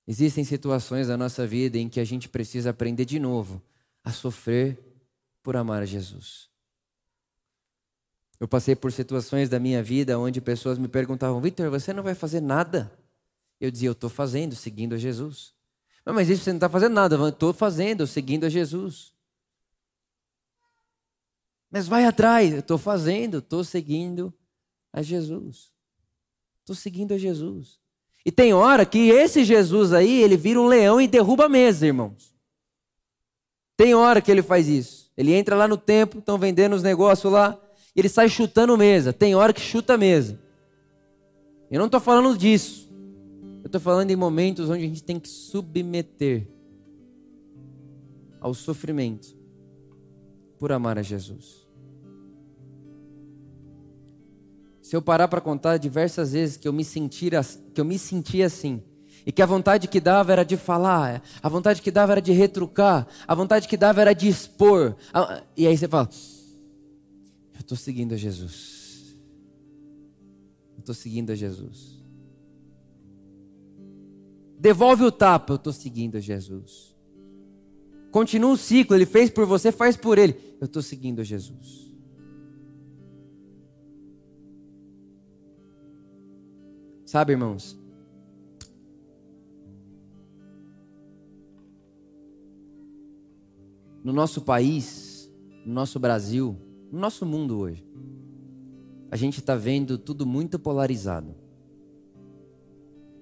Existem 0.09 0.43
situações 0.43 1.07
da 1.07 1.17
nossa 1.17 1.47
vida 1.47 1.79
em 1.79 1.89
que 1.89 2.01
a 2.01 2.05
gente 2.05 2.29
precisa 2.29 2.71
aprender 2.71 3.05
de 3.05 3.21
novo 3.21 3.63
a 4.03 4.11
sofrer 4.11 4.77
por 5.41 5.55
amar 5.55 5.83
a 5.83 5.87
Jesus. 5.87 6.51
Eu 8.41 8.49
passei 8.49 8.75
por 8.75 8.91
situações 8.91 9.49
da 9.49 9.61
minha 9.61 9.85
vida 9.85 10.19
onde 10.19 10.41
pessoas 10.41 10.79
me 10.79 10.89
perguntavam: 10.89 11.41
Victor, 11.41 11.71
você 11.71 11.93
não 11.93 12.03
vai 12.03 12.17
fazer 12.17 12.41
nada? 12.41 12.91
Eu 13.61 13.71
dizia: 13.71 13.89
Eu 13.89 13.93
estou 13.93 14.11
fazendo, 14.11 14.57
seguindo 14.57 14.97
a 14.97 14.99
Jesus. 14.99 15.55
Mas 16.05 16.29
isso 16.29 16.43
você 16.43 16.51
não 16.51 16.57
está 16.57 16.69
fazendo 16.69 16.95
nada, 16.95 17.29
estou 17.29 17.53
fazendo, 17.53 18.05
seguindo 18.05 18.47
a 18.47 18.49
Jesus. 18.49 19.16
Mas 21.71 21.89
vai 21.89 22.05
atrás, 22.05 22.53
eu 22.53 22.61
estou 22.61 22.79
fazendo, 22.79 23.39
estou 23.39 23.65
seguindo 23.65 24.33
a 24.93 25.03
Jesus. 25.03 25.73
Estou 26.61 26.77
seguindo 26.77 27.13
a 27.13 27.19
Jesus. 27.19 27.79
E 28.25 28.33
tem 28.33 28.53
hora 28.53 28.85
que 28.85 29.11
esse 29.11 29.45
Jesus 29.45 29.93
aí, 29.93 30.23
ele 30.23 30.37
vira 30.37 30.61
um 30.61 30.67
leão 30.67 31.01
e 31.01 31.07
derruba 31.07 31.45
a 31.45 31.49
mesa, 31.49 31.87
irmãos. 31.87 32.35
Tem 33.77 33.95
hora 33.95 34.21
que 34.21 34.31
ele 34.31 34.43
faz 34.43 34.69
isso. 34.69 35.13
Ele 35.17 35.33
entra 35.33 35.55
lá 35.55 35.69
no 35.69 35.77
templo, 35.77 36.19
estão 36.19 36.39
vendendo 36.39 36.75
os 36.75 36.83
negócios 36.83 37.33
lá, 37.33 37.61
e 37.95 38.01
ele 38.01 38.09
sai 38.09 38.29
chutando 38.29 38.77
mesa. 38.77 39.13
Tem 39.13 39.35
hora 39.35 39.53
que 39.53 39.61
chuta 39.61 39.95
a 39.95 39.99
mesa. 39.99 40.41
Eu 41.71 41.79
não 41.79 41.87
estou 41.87 42.01
falando 42.01 42.37
disso. 42.37 42.91
Eu 43.63 43.67
estou 43.67 43.81
falando 43.81 44.11
em 44.11 44.17
momentos 44.17 44.71
onde 44.71 44.85
a 44.85 44.87
gente 44.89 45.03
tem 45.03 45.21
que 45.21 45.29
submeter 45.29 46.49
ao 48.41 48.55
sofrimento 48.55 49.36
por 50.59 50.73
amar 50.73 50.99
a 50.99 51.03
Jesus. 51.03 51.67
Se 54.81 54.95
eu 54.95 55.03
parar 55.03 55.27
para 55.29 55.41
contar 55.41 55.79
diversas 55.79 56.33
vezes 56.33 56.57
que 56.57 56.69
eu 56.69 56.73
me 56.73 56.85
senti 56.85 57.29
que 57.75 57.81
eu 57.81 57.85
me 57.85 57.99
senti 57.99 58.43
assim, 58.43 58.83
e 59.27 59.33
que 59.33 59.43
a 59.43 59.47
vontade 59.47 59.89
que 59.89 60.01
dava 60.01 60.31
era 60.31 60.45
de 60.45 60.57
falar, 60.57 61.21
a 61.43 61.49
vontade 61.49 61.83
que 61.83 61.91
dava 61.91 62.13
era 62.13 62.23
de 62.23 62.31
retrucar, 62.31 63.09
a 63.27 63.35
vontade 63.35 63.67
que 63.67 63.77
dava 63.77 64.01
era 64.01 64.13
de 64.13 64.29
expor. 64.29 64.95
E 65.57 65.67
aí 65.67 65.77
você 65.77 65.89
fala: 65.89 66.09
Eu 67.55 67.61
estou 67.61 67.77
seguindo 67.77 68.15
a 68.15 68.17
Jesus. 68.17 69.17
Eu 70.77 70.81
estou 70.81 70.95
seguindo 70.95 71.33
a 71.33 71.35
Jesus. 71.35 71.97
Devolve 74.59 75.05
o 75.05 75.13
tapa, 75.13 75.53
eu 75.53 75.57
estou 75.57 75.73
seguindo 75.73 76.17
a 76.17 76.21
Jesus. 76.21 76.96
Continua 78.17 78.53
o 78.53 78.57
ciclo, 78.57 78.97
ele 78.97 79.05
fez 79.05 79.29
por 79.29 79.45
você, 79.45 79.71
faz 79.71 79.95
por 79.95 80.17
ele. 80.17 80.57
Eu 80.59 80.65
estou 80.65 80.81
seguindo 80.81 81.21
a 81.21 81.23
Jesus. 81.23 81.95
Sabe, 87.05 87.33
irmãos? 87.33 87.79
No 94.03 94.15
nosso 94.15 94.41
país, 94.41 95.31
no 95.67 95.75
nosso 95.75 96.01
Brasil, 96.01 96.57
no 96.91 96.99
nosso 96.99 97.27
mundo 97.27 97.59
hoje, 97.59 97.87
a 99.11 99.17
gente 99.17 99.41
está 99.41 99.55
vendo 99.55 99.99
tudo 99.99 100.25
muito 100.25 100.59
polarizado. 100.59 101.35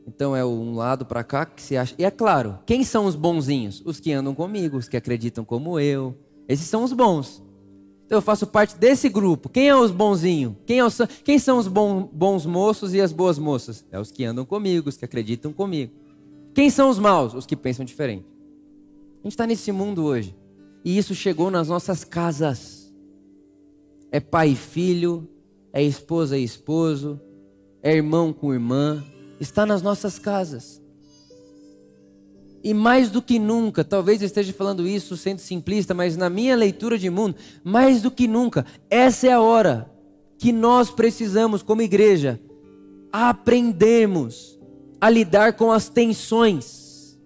Então 0.07 0.37
é 0.37 0.45
um 0.45 0.75
lado 0.75 1.07
para 1.07 1.25
cá 1.25 1.47
que 1.47 1.63
se 1.63 1.77
acha. 1.77 1.95
E 1.99 2.05
é 2.05 2.11
claro, 2.11 2.59
quem 2.67 2.85
são 2.85 3.07
os 3.07 3.17
bonzinhos? 3.17 3.83
Os 3.85 3.99
que 3.99 4.13
andam 4.13 4.35
comigo, 4.35 4.77
os 4.77 4.89
que 4.89 4.97
acreditam 4.97 5.45
como 5.45 5.81
eu. 5.81 6.15
Esses 6.49 6.67
são 6.67 6.85
os 6.85 6.93
bons. 6.93 7.43
Então 8.05 8.19
eu 8.19 8.23
faço 8.23 8.47
parte 8.47 8.77
desse 8.77 9.09
grupo. 9.09 9.49
Quem 9.49 9.69
é 9.69 9.75
os 9.75 9.91
bonzinhos? 9.91 10.55
Quem, 10.67 10.79
é 10.79 10.85
os... 10.85 10.99
Quem 11.25 11.39
são 11.39 11.59
os 11.59 11.67
bons, 11.67 12.09
bons 12.13 12.45
moços 12.45 12.93
e 12.93 13.01
as 13.01 13.13
boas 13.13 13.39
moças? 13.39 13.85
É 13.91 13.99
os 13.99 14.11
que 14.11 14.25
andam 14.25 14.45
comigo, 14.45 14.89
os 14.89 14.97
que 14.97 15.05
acreditam 15.05 15.53
comigo. 15.53 15.93
Quem 16.55 16.69
são 16.69 16.91
os 16.91 16.99
maus? 16.99 17.33
Os 17.33 17.47
que 17.47 17.57
pensam 17.57 17.85
diferente. 17.85 18.27
A 19.21 19.23
gente 19.25 19.33
está 19.33 19.47
nesse 19.47 19.73
mundo 19.73 20.05
hoje. 20.05 20.37
E 20.85 20.99
isso 20.99 21.15
chegou 21.15 21.51
nas 21.51 21.69
nossas 21.69 22.05
casas. 22.05 22.93
É 24.13 24.21
pai 24.21 24.51
e 24.51 24.57
filho, 24.57 25.27
é 25.73 25.83
esposa 25.83 26.37
e 26.37 26.45
esposo, 26.45 27.19
é 27.83 27.97
irmão 27.97 28.33
com 28.33 28.53
irmã, 28.53 29.03
está 29.45 29.65
nas 29.65 29.83
nossas 29.83 30.19
casas. 30.19 30.83
E 32.63 32.73
mais 32.73 33.11
do 33.11 33.21
que 33.21 33.39
nunca, 33.39 33.85
talvez 33.85 34.23
eu 34.23 34.27
esteja 34.27 34.53
falando 34.53 34.89
isso 34.89 35.17
sendo 35.17 35.39
simplista, 35.39 35.93
mas 35.93 36.17
na 36.17 36.31
minha 36.31 36.57
leitura 36.57 36.99
de 36.99 37.11
mundo, 37.11 37.37
mais 37.63 38.01
do 38.01 38.11
que 38.11 38.27
nunca, 38.27 38.65
essa 38.89 39.27
é 39.27 39.33
a 39.33 39.41
hora 39.41 39.91
que 40.39 40.51
nós 40.51 40.91
precisamos, 40.91 41.63
como 41.63 41.83
igreja, 41.83 42.41
aprendermos 43.13 44.59
a 45.01 45.11
lidar 45.11 45.53
com 45.53 45.71
as 45.71 45.89
tensões 45.89 47.19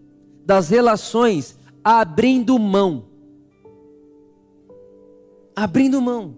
das 0.45 0.69
relações, 0.69 1.57
abrindo 1.85 2.59
mão. 2.59 3.07
Abrindo 5.55 6.01
mão 6.01 6.37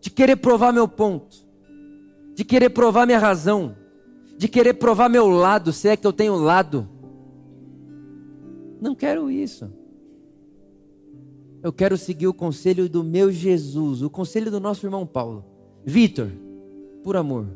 de 0.00 0.10
querer 0.10 0.36
provar 0.36 0.72
meu 0.72 0.88
ponto, 0.88 1.36
de 2.34 2.44
querer 2.44 2.70
provar 2.70 3.04
minha 3.04 3.18
razão, 3.18 3.76
de 4.38 4.46
querer 4.46 4.74
provar 4.74 5.08
meu 5.08 5.28
lado, 5.28 5.72
se 5.72 5.88
é 5.88 5.96
que 5.96 6.06
eu 6.06 6.12
tenho 6.12 6.36
lado. 6.36 6.88
Não 8.80 8.94
quero 8.94 9.28
isso. 9.28 9.68
Eu 11.60 11.72
quero 11.72 11.98
seguir 11.98 12.28
o 12.28 12.32
conselho 12.32 12.88
do 12.88 13.02
meu 13.02 13.32
Jesus, 13.32 14.00
o 14.00 14.08
conselho 14.08 14.48
do 14.48 14.60
nosso 14.60 14.86
irmão 14.86 15.04
Paulo. 15.04 15.44
Vitor, 15.84 16.30
por 17.02 17.16
amor, 17.16 17.48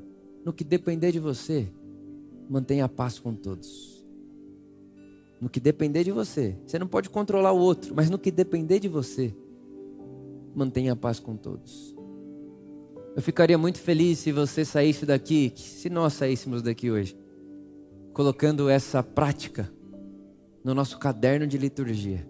no 0.44 0.52
que 0.52 0.64
depender 0.64 1.12
de 1.12 1.20
você, 1.20 1.68
mantenha 2.50 2.86
a 2.86 2.88
paz 2.88 3.16
com 3.16 3.32
todos. 3.32 4.04
No 5.40 5.48
que 5.48 5.60
depender 5.60 6.02
de 6.02 6.10
você, 6.10 6.56
você 6.66 6.80
não 6.80 6.88
pode 6.88 7.08
controlar 7.08 7.52
o 7.52 7.58
outro, 7.58 7.94
mas 7.94 8.10
no 8.10 8.18
que 8.18 8.32
depender 8.32 8.80
de 8.80 8.88
você, 8.88 9.32
mantenha 10.52 10.94
a 10.94 10.96
paz 10.96 11.20
com 11.20 11.36
todos. 11.36 11.91
Eu 13.14 13.20
ficaria 13.20 13.58
muito 13.58 13.78
feliz 13.78 14.20
se 14.20 14.32
você 14.32 14.64
saísse 14.64 15.04
daqui, 15.04 15.52
se 15.54 15.90
nós 15.90 16.14
saíssemos 16.14 16.62
daqui 16.62 16.90
hoje, 16.90 17.16
colocando 18.14 18.70
essa 18.70 19.02
prática 19.02 19.70
no 20.64 20.74
nosso 20.74 20.98
caderno 20.98 21.46
de 21.46 21.58
liturgia. 21.58 22.26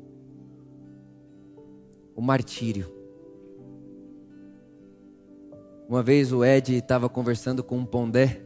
O 2.17 2.21
martírio. 2.21 2.93
Uma 5.89 6.03
vez 6.03 6.33
o 6.33 6.45
Ed 6.45 6.75
estava 6.75 7.09
conversando 7.09 7.63
com 7.63 7.79
um 7.79 7.85
Pondé, 7.85 8.43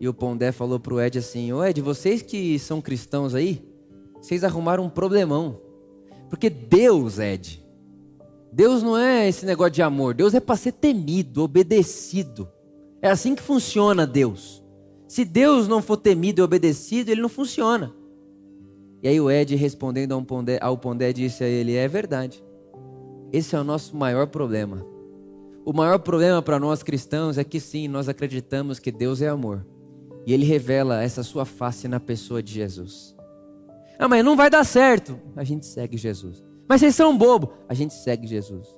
e 0.00 0.08
o 0.08 0.14
Pondé 0.14 0.52
falou 0.52 0.78
para 0.78 0.94
o 0.94 1.00
Ed 1.00 1.18
assim: 1.18 1.52
Ô 1.52 1.64
Ed, 1.64 1.80
vocês 1.80 2.20
que 2.20 2.58
são 2.58 2.80
cristãos 2.80 3.34
aí, 3.34 3.62
vocês 4.20 4.44
arrumaram 4.44 4.84
um 4.84 4.90
problemão. 4.90 5.60
Porque 6.28 6.50
Deus, 6.50 7.18
Ed, 7.18 7.64
Deus 8.52 8.82
não 8.82 8.96
é 8.96 9.28
esse 9.28 9.44
negócio 9.44 9.72
de 9.72 9.82
amor. 9.82 10.14
Deus 10.14 10.34
é 10.34 10.40
para 10.40 10.56
ser 10.56 10.72
temido, 10.72 11.42
obedecido. 11.42 12.48
É 13.00 13.10
assim 13.10 13.34
que 13.34 13.42
funciona 13.42 14.06
Deus. 14.06 14.64
Se 15.06 15.24
Deus 15.24 15.68
não 15.68 15.80
for 15.80 15.96
temido 15.96 16.40
e 16.40 16.44
obedecido, 16.44 17.10
ele 17.10 17.22
não 17.22 17.28
funciona. 17.28 17.92
E 19.02 19.08
aí 19.08 19.20
o 19.20 19.30
Ed 19.30 19.54
respondendo 19.54 20.12
ao 20.12 20.22
Pondé, 20.22 20.58
ao 20.60 20.76
Pondé 20.76 21.12
disse 21.12 21.44
a 21.44 21.46
ele: 21.46 21.74
É 21.74 21.86
verdade. 21.86 22.42
Esse 23.32 23.54
é 23.54 23.60
o 23.60 23.64
nosso 23.64 23.96
maior 23.96 24.26
problema. 24.26 24.84
O 25.64 25.72
maior 25.72 25.98
problema 25.98 26.40
para 26.40 26.58
nós 26.58 26.82
cristãos 26.82 27.36
é 27.36 27.44
que 27.44 27.60
sim, 27.60 27.88
nós 27.88 28.08
acreditamos 28.08 28.78
que 28.78 28.90
Deus 28.90 29.20
é 29.20 29.28
amor. 29.28 29.66
E 30.26 30.32
ele 30.32 30.44
revela 30.44 31.02
essa 31.02 31.22
sua 31.22 31.44
face 31.44 31.86
na 31.86 32.00
pessoa 32.00 32.42
de 32.42 32.52
Jesus. 32.52 33.14
Ah, 33.98 34.08
mas 34.08 34.24
não 34.24 34.36
vai 34.36 34.48
dar 34.48 34.64
certo. 34.64 35.18
A 35.36 35.44
gente 35.44 35.66
segue 35.66 35.96
Jesus. 35.96 36.47
Mas 36.68 36.80
vocês 36.80 36.94
são 36.94 37.16
bobo. 37.16 37.52
A 37.68 37.74
gente 37.74 37.94
segue 37.94 38.26
Jesus. 38.26 38.68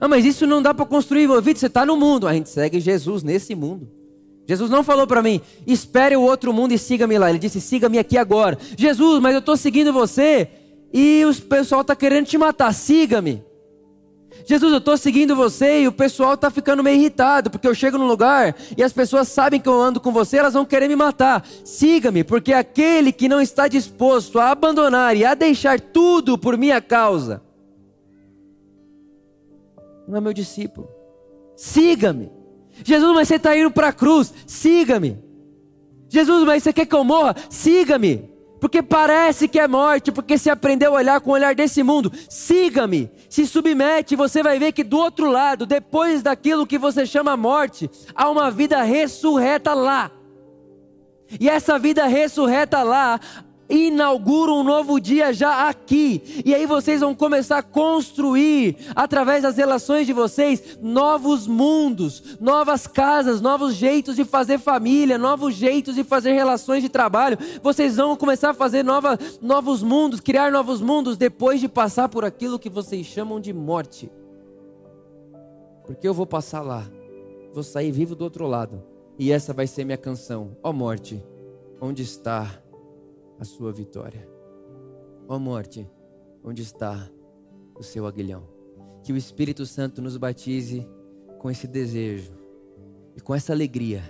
Ah, 0.00 0.06
mas 0.06 0.24
isso 0.24 0.46
não 0.46 0.62
dá 0.62 0.72
para 0.72 0.86
construir, 0.86 1.26
Vitor, 1.26 1.56
você 1.56 1.66
está 1.66 1.84
no 1.84 1.96
mundo. 1.96 2.28
A 2.28 2.32
gente 2.32 2.48
segue 2.48 2.78
Jesus 2.78 3.22
nesse 3.22 3.54
mundo. 3.54 3.90
Jesus 4.46 4.70
não 4.70 4.82
falou 4.82 5.06
para 5.06 5.22
mim, 5.22 5.42
espere 5.66 6.16
o 6.16 6.22
outro 6.22 6.54
mundo 6.54 6.72
e 6.72 6.78
siga-me 6.78 7.18
lá. 7.18 7.28
Ele 7.28 7.38
disse, 7.38 7.60
siga-me 7.60 7.98
aqui 7.98 8.16
agora. 8.16 8.56
Jesus, 8.78 9.20
mas 9.20 9.34
eu 9.34 9.40
estou 9.40 9.56
seguindo 9.58 9.92
você 9.92 10.48
e 10.90 11.22
o 11.26 11.34
pessoal 11.42 11.82
está 11.82 11.94
querendo 11.94 12.26
te 12.26 12.38
matar. 12.38 12.72
Siga-me. 12.72 13.44
Jesus, 14.48 14.72
eu 14.72 14.78
estou 14.78 14.96
seguindo 14.96 15.36
você 15.36 15.82
e 15.82 15.88
o 15.88 15.92
pessoal 15.92 16.32
está 16.32 16.48
ficando 16.48 16.82
meio 16.82 16.96
irritado, 16.98 17.50
porque 17.50 17.68
eu 17.68 17.74
chego 17.74 17.98
num 17.98 18.06
lugar 18.06 18.56
e 18.78 18.82
as 18.82 18.94
pessoas 18.94 19.28
sabem 19.28 19.60
que 19.60 19.68
eu 19.68 19.78
ando 19.78 20.00
com 20.00 20.10
você, 20.10 20.38
elas 20.38 20.54
vão 20.54 20.64
querer 20.64 20.88
me 20.88 20.96
matar. 20.96 21.46
Siga-me, 21.62 22.24
porque 22.24 22.54
aquele 22.54 23.12
que 23.12 23.28
não 23.28 23.42
está 23.42 23.68
disposto 23.68 24.38
a 24.38 24.50
abandonar 24.50 25.14
e 25.14 25.22
a 25.22 25.34
deixar 25.34 25.78
tudo 25.78 26.38
por 26.38 26.56
minha 26.56 26.80
causa, 26.80 27.42
não 30.08 30.16
é 30.16 30.20
meu 30.22 30.32
discípulo. 30.32 30.88
Siga-me. 31.54 32.32
Jesus, 32.82 33.14
mas 33.14 33.28
você 33.28 33.34
está 33.34 33.54
indo 33.54 33.70
para 33.70 33.88
a 33.88 33.92
cruz, 33.92 34.32
siga-me. 34.46 35.18
Jesus, 36.08 36.46
mas 36.46 36.62
você 36.62 36.72
quer 36.72 36.86
que 36.86 36.94
eu 36.94 37.04
morra? 37.04 37.36
Siga-me. 37.50 38.30
Porque 38.60 38.82
parece 38.82 39.46
que 39.46 39.58
é 39.58 39.68
morte, 39.68 40.10
porque 40.10 40.36
se 40.36 40.50
aprendeu 40.50 40.92
a 40.92 40.98
olhar 40.98 41.20
com 41.20 41.30
o 41.30 41.34
olhar 41.34 41.54
desse 41.54 41.82
mundo. 41.82 42.12
Siga-me, 42.28 43.10
se 43.28 43.46
submete, 43.46 44.16
você 44.16 44.42
vai 44.42 44.58
ver 44.58 44.72
que 44.72 44.82
do 44.82 44.98
outro 44.98 45.30
lado, 45.30 45.64
depois 45.64 46.22
daquilo 46.22 46.66
que 46.66 46.78
você 46.78 47.06
chama 47.06 47.36
morte, 47.36 47.90
há 48.14 48.28
uma 48.28 48.50
vida 48.50 48.82
ressurreta 48.82 49.74
lá. 49.74 50.10
E 51.38 51.48
essa 51.48 51.78
vida 51.78 52.06
ressurreta 52.06 52.82
lá 52.82 53.20
inaugura 53.68 54.52
um 54.52 54.62
novo 54.62 55.00
dia 55.00 55.32
já 55.32 55.68
aqui. 55.68 56.42
E 56.44 56.54
aí 56.54 56.66
vocês 56.66 57.00
vão 57.00 57.14
começar 57.14 57.58
a 57.58 57.62
construir, 57.62 58.76
através 58.94 59.42
das 59.42 59.56
relações 59.56 60.06
de 60.06 60.12
vocês, 60.12 60.78
novos 60.80 61.46
mundos, 61.46 62.38
novas 62.40 62.86
casas, 62.86 63.40
novos 63.40 63.74
jeitos 63.74 64.16
de 64.16 64.24
fazer 64.24 64.58
família, 64.58 65.18
novos 65.18 65.54
jeitos 65.54 65.94
de 65.94 66.04
fazer 66.04 66.32
relações 66.32 66.82
de 66.82 66.88
trabalho. 66.88 67.38
Vocês 67.62 67.96
vão 67.96 68.16
começar 68.16 68.50
a 68.50 68.54
fazer 68.54 68.82
nova, 68.82 69.18
novos 69.40 69.82
mundos, 69.82 70.20
criar 70.20 70.50
novos 70.50 70.80
mundos 70.80 71.16
depois 71.16 71.60
de 71.60 71.68
passar 71.68 72.08
por 72.08 72.24
aquilo 72.24 72.58
que 72.58 72.70
vocês 72.70 73.06
chamam 73.06 73.40
de 73.40 73.52
morte. 73.52 74.10
Porque 75.86 76.06
eu 76.06 76.14
vou 76.14 76.26
passar 76.26 76.60
lá, 76.60 76.84
vou 77.52 77.62
sair 77.62 77.90
vivo 77.90 78.14
do 78.14 78.22
outro 78.22 78.46
lado. 78.46 78.82
E 79.18 79.32
essa 79.32 79.52
vai 79.52 79.66
ser 79.66 79.84
minha 79.84 79.96
canção. 79.96 80.56
Ó 80.62 80.70
oh, 80.70 80.72
morte, 80.72 81.22
onde 81.80 82.02
está 82.02 82.62
a 83.38 83.44
sua 83.44 83.72
vitória. 83.72 84.28
Ó 85.28 85.36
oh 85.36 85.38
morte, 85.38 85.88
onde 86.42 86.62
está 86.62 87.08
o 87.74 87.82
seu 87.82 88.06
aguilhão? 88.06 88.42
Que 89.02 89.12
o 89.12 89.16
Espírito 89.16 89.64
Santo 89.64 90.02
nos 90.02 90.16
batize 90.16 90.86
com 91.38 91.50
esse 91.50 91.66
desejo 91.66 92.32
e 93.16 93.20
com 93.20 93.34
essa 93.34 93.52
alegria, 93.52 94.02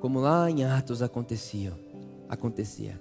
como 0.00 0.20
lá 0.20 0.50
em 0.50 0.64
Atos 0.64 1.02
acontecia. 1.02 1.72
acontecia. 2.28 3.00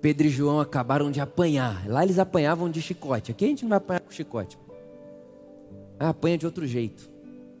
Pedro 0.00 0.26
e 0.26 0.30
João 0.30 0.60
acabaram 0.60 1.10
de 1.10 1.20
apanhar. 1.20 1.88
Lá 1.88 2.04
eles 2.04 2.18
apanhavam 2.18 2.70
de 2.70 2.82
chicote. 2.82 3.30
Aqui 3.30 3.44
a 3.44 3.48
gente 3.48 3.62
não 3.62 3.70
vai 3.70 3.78
apanhar 3.78 4.00
com 4.00 4.10
chicote. 4.10 4.58
Ah, 5.98 6.10
apanha 6.10 6.36
de 6.36 6.46
outro 6.46 6.66
jeito. 6.66 7.10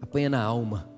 Apanha 0.00 0.28
na 0.28 0.42
alma. 0.42 0.88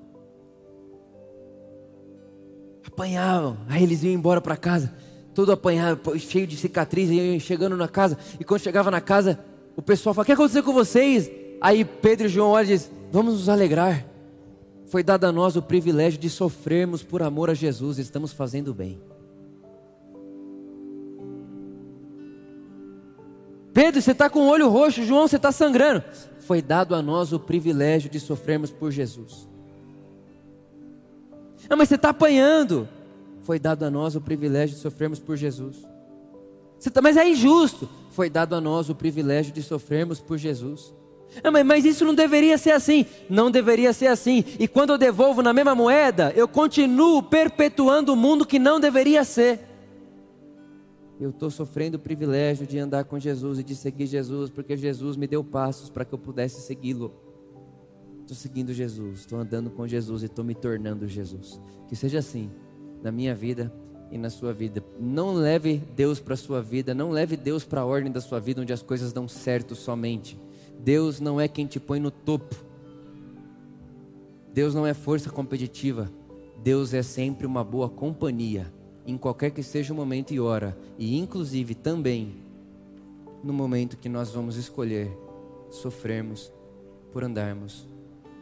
Apanhavam. 2.87 3.59
Aí 3.69 3.83
eles 3.83 4.03
iam 4.03 4.13
embora 4.13 4.41
para 4.41 4.57
casa 4.57 4.93
todo 5.39 5.53
apanhado, 5.53 6.19
cheio 6.19 6.49
de 6.49 6.57
cicatriz, 6.57 7.09
e 7.11 7.39
chegando 7.39 7.77
na 7.77 7.87
casa. 7.87 8.19
E 8.41 8.45
quando 8.45 8.61
chegava 8.61 8.91
na 8.91 9.01
casa, 9.01 9.39
o 9.77 9.81
pessoal 9.81 10.13
falava: 10.13 10.25
O 10.25 10.27
que 10.27 10.33
aconteceu 10.33 10.65
com 10.65 10.73
vocês? 10.73 11.31
Aí 11.61 11.85
Pedro 11.85 12.27
e 12.27 12.29
João 12.29 12.51
olham 12.51 12.65
e 12.65 12.73
dizem: 12.73 12.91
Vamos 13.13 13.35
nos 13.35 13.49
alegrar. 13.49 14.05
Foi 14.87 15.01
dado 15.01 15.27
a 15.27 15.31
nós 15.31 15.55
o 15.55 15.63
privilégio 15.63 16.19
de 16.19 16.29
sofrermos 16.29 17.05
por 17.05 17.23
amor 17.23 17.51
a 17.51 17.55
Jesus, 17.55 17.99
estamos 17.99 18.33
fazendo 18.33 18.75
bem. 18.75 19.01
Pedro, 23.73 24.03
você 24.03 24.11
está 24.11 24.29
com 24.29 24.41
o 24.41 24.49
olho 24.49 24.69
roxo, 24.69 25.05
João, 25.05 25.29
você 25.29 25.37
está 25.37 25.53
sangrando. 25.53 26.03
Foi 26.41 26.61
dado 26.61 26.97
a 26.97 27.01
nós 27.01 27.33
o 27.33 27.39
privilégio 27.39 28.11
de 28.11 28.19
sofrermos 28.19 28.73
por 28.73 28.91
Jesus. 28.91 29.49
Não, 31.71 31.77
mas 31.77 31.89
você 31.89 31.95
está 31.95 32.09
apanhando 32.09 32.89
foi 33.49 33.59
dado 33.59 33.83
a 33.87 33.91
nós 33.91 34.15
o 34.15 34.21
privilégio 34.21 34.77
de 34.77 34.83
sofrermos 34.83 35.19
por 35.19 35.35
Jesus. 35.35 35.79
Tá, 36.93 37.01
mas 37.01 37.17
é 37.17 37.27
injusto. 37.27 37.89
Foi 38.11 38.29
dado 38.29 38.55
a 38.55 38.61
nós 38.61 38.91
o 38.91 38.95
privilégio 38.95 39.55
de 39.55 39.63
sofrermos 39.63 40.21
por 40.21 40.37
Jesus. 40.37 40.93
Ah, 41.43 41.51
mas, 41.51 41.65
mas 41.65 41.85
isso 41.87 42.05
não 42.05 42.15
deveria 42.15 42.59
ser 42.59 42.73
assim. 42.73 43.07
Não 43.27 43.51
deveria 43.51 43.95
ser 43.95 44.09
assim. 44.09 44.45
E 44.59 44.69
quando 44.69 44.91
eu 44.91 44.99
devolvo 44.99 45.41
na 45.41 45.55
mesma 45.55 45.75
moeda, 45.75 46.31
eu 46.37 46.47
continuo 46.47 47.23
perpetuando 47.23 48.13
o 48.13 48.17
mundo 48.17 48.45
que 48.45 48.59
não 48.59 48.79
deveria 48.79 49.25
ser. 49.25 49.61
Eu 51.19 51.31
estou 51.31 51.49
sofrendo 51.49 51.97
o 51.97 52.01
privilégio 52.01 52.67
de 52.67 52.79
andar 52.79 53.05
com 53.05 53.19
Jesus 53.19 53.61
e 53.61 53.65
de 53.65 53.75
seguir 53.75 54.09
Jesus, 54.09 54.51
porque 54.51 54.77
Jesus 54.77 55.17
me 55.17 55.27
deu 55.27 55.43
passos 55.43 55.89
para 55.89 56.05
que 56.05 56.13
eu 56.13 56.19
pudesse 56.19 56.61
segui-lo. 56.61 57.15
Estou 58.21 58.37
seguindo 58.37 58.75
Jesus, 58.75 59.21
estou 59.21 59.39
andando 59.39 59.71
com 59.71 59.89
Jesus 59.89 60.21
e 60.23 60.27
estou 60.27 60.45
me 60.45 60.55
tornando 60.55 61.09
Jesus. 61.09 61.59
Que 61.89 61.97
seja 61.97 62.19
assim 62.19 62.51
na 63.03 63.11
minha 63.13 63.35
vida 63.35 63.73
e 64.11 64.19
na 64.19 64.31
sua 64.31 64.53
vida. 64.53 64.83
Não 64.99 65.33
leve 65.35 65.83
Deus 65.95 66.21
para 66.21 66.35
a 66.35 66.37
sua 66.37 66.63
vida, 66.63 66.95
não 66.95 67.11
leve 67.11 67.37
Deus 67.37 67.65
para 67.65 67.83
a 67.83 67.87
ordem 67.87 68.11
da 68.11 68.21
sua 68.21 68.41
vida 68.41 68.63
onde 68.63 68.73
as 68.73 68.83
coisas 68.83 69.13
dão 69.13 69.29
certo 69.29 69.75
somente. 69.75 70.39
Deus 70.79 71.21
não 71.21 71.41
é 71.41 71.49
quem 71.49 71.67
te 71.67 71.81
põe 71.81 72.01
no 72.01 72.11
topo. 72.11 72.55
Deus 74.53 74.75
não 74.75 74.87
é 74.87 74.95
força 74.95 75.31
competitiva. 75.31 76.11
Deus 76.63 76.93
é 76.93 77.03
sempre 77.03 77.47
uma 77.47 77.63
boa 77.63 77.89
companhia, 77.89 78.73
em 79.07 79.17
qualquer 79.17 79.51
que 79.51 79.63
seja 79.63 79.93
o 79.93 79.97
momento 79.97 80.35
e 80.35 80.41
hora, 80.41 80.77
e 80.99 81.17
inclusive 81.17 81.75
também 81.75 82.35
no 83.43 83.53
momento 83.53 83.97
que 83.97 84.09
nós 84.09 84.33
vamos 84.33 84.57
escolher 84.57 85.17
sofrermos 85.71 86.53
por 87.13 87.23
andarmos 87.23 87.89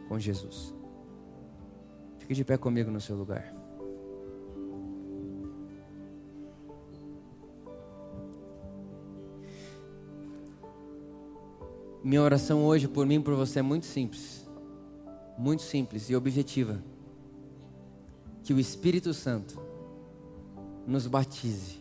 com 0.07 0.19
Jesus. 0.19 0.73
Fique 2.17 2.33
de 2.33 2.43
pé 2.43 2.57
comigo 2.57 2.89
no 2.89 2.99
seu 2.99 3.15
lugar. 3.15 3.56
Minha 12.03 12.21
oração 12.21 12.65
hoje 12.65 12.87
por 12.87 13.05
mim 13.05 13.15
e 13.15 13.19
por 13.19 13.35
você 13.35 13.59
é 13.59 13.61
muito 13.61 13.85
simples. 13.85 14.47
Muito 15.37 15.63
simples 15.63 16.09
e 16.09 16.15
objetiva. 16.15 16.81
Que 18.43 18.53
o 18.53 18.59
Espírito 18.59 19.13
Santo 19.13 19.59
nos 20.85 21.05
batize 21.05 21.77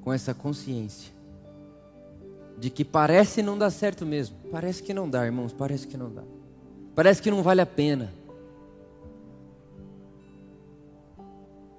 com 0.00 0.12
essa 0.12 0.32
consciência 0.32 1.12
de 2.58 2.70
que 2.70 2.84
parece 2.84 3.42
não 3.42 3.58
dar 3.58 3.70
certo 3.70 4.06
mesmo. 4.06 4.36
Parece 4.50 4.82
que 4.82 4.94
não 4.94 5.08
dá, 5.08 5.26
irmãos, 5.26 5.52
parece 5.52 5.86
que 5.86 5.96
não 5.96 6.10
dá. 6.10 6.22
Parece 6.94 7.20
que 7.20 7.30
não 7.30 7.42
vale 7.42 7.60
a 7.60 7.66
pena. 7.66 8.12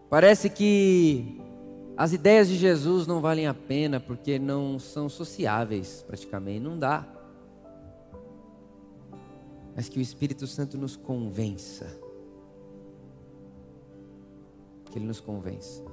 Parece 0.09 0.49
que 0.49 1.41
as 1.97 2.13
ideias 2.13 2.47
de 2.47 2.55
Jesus 2.55 3.07
não 3.07 3.19
valem 3.19 3.47
a 3.47 3.55
pena 3.55 3.99
porque 3.99 4.37
não 4.37 4.77
são 4.77 5.09
sociáveis, 5.09 6.05
praticamente, 6.05 6.59
não 6.59 6.77
dá. 6.77 7.03
Mas 9.75 9.89
que 9.89 9.97
o 9.97 10.01
Espírito 10.01 10.45
Santo 10.45 10.77
nos 10.77 10.95
convença. 10.95 11.87
Que 14.91 14.99
Ele 14.99 15.07
nos 15.07 15.19
convença. 15.19 15.83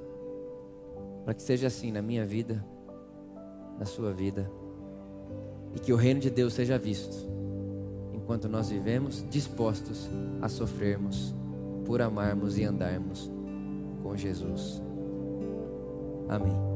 Para 1.24 1.32
que 1.32 1.42
seja 1.42 1.68
assim 1.68 1.90
na 1.90 2.02
minha 2.02 2.26
vida, 2.26 2.62
na 3.78 3.86
sua 3.86 4.12
vida. 4.12 4.50
E 5.74 5.80
que 5.80 5.92
o 5.92 5.96
reino 5.96 6.20
de 6.20 6.28
Deus 6.28 6.52
seja 6.52 6.76
visto. 6.76 7.16
Enquanto 8.12 8.46
nós 8.46 8.68
vivemos 8.68 9.24
dispostos 9.30 10.10
a 10.42 10.50
sofrermos 10.50 11.34
por 11.86 12.02
amarmos 12.02 12.58
e 12.58 12.64
andarmos 12.64 13.30
com 14.02 14.14
Jesus. 14.14 14.83
Amém. 16.34 16.73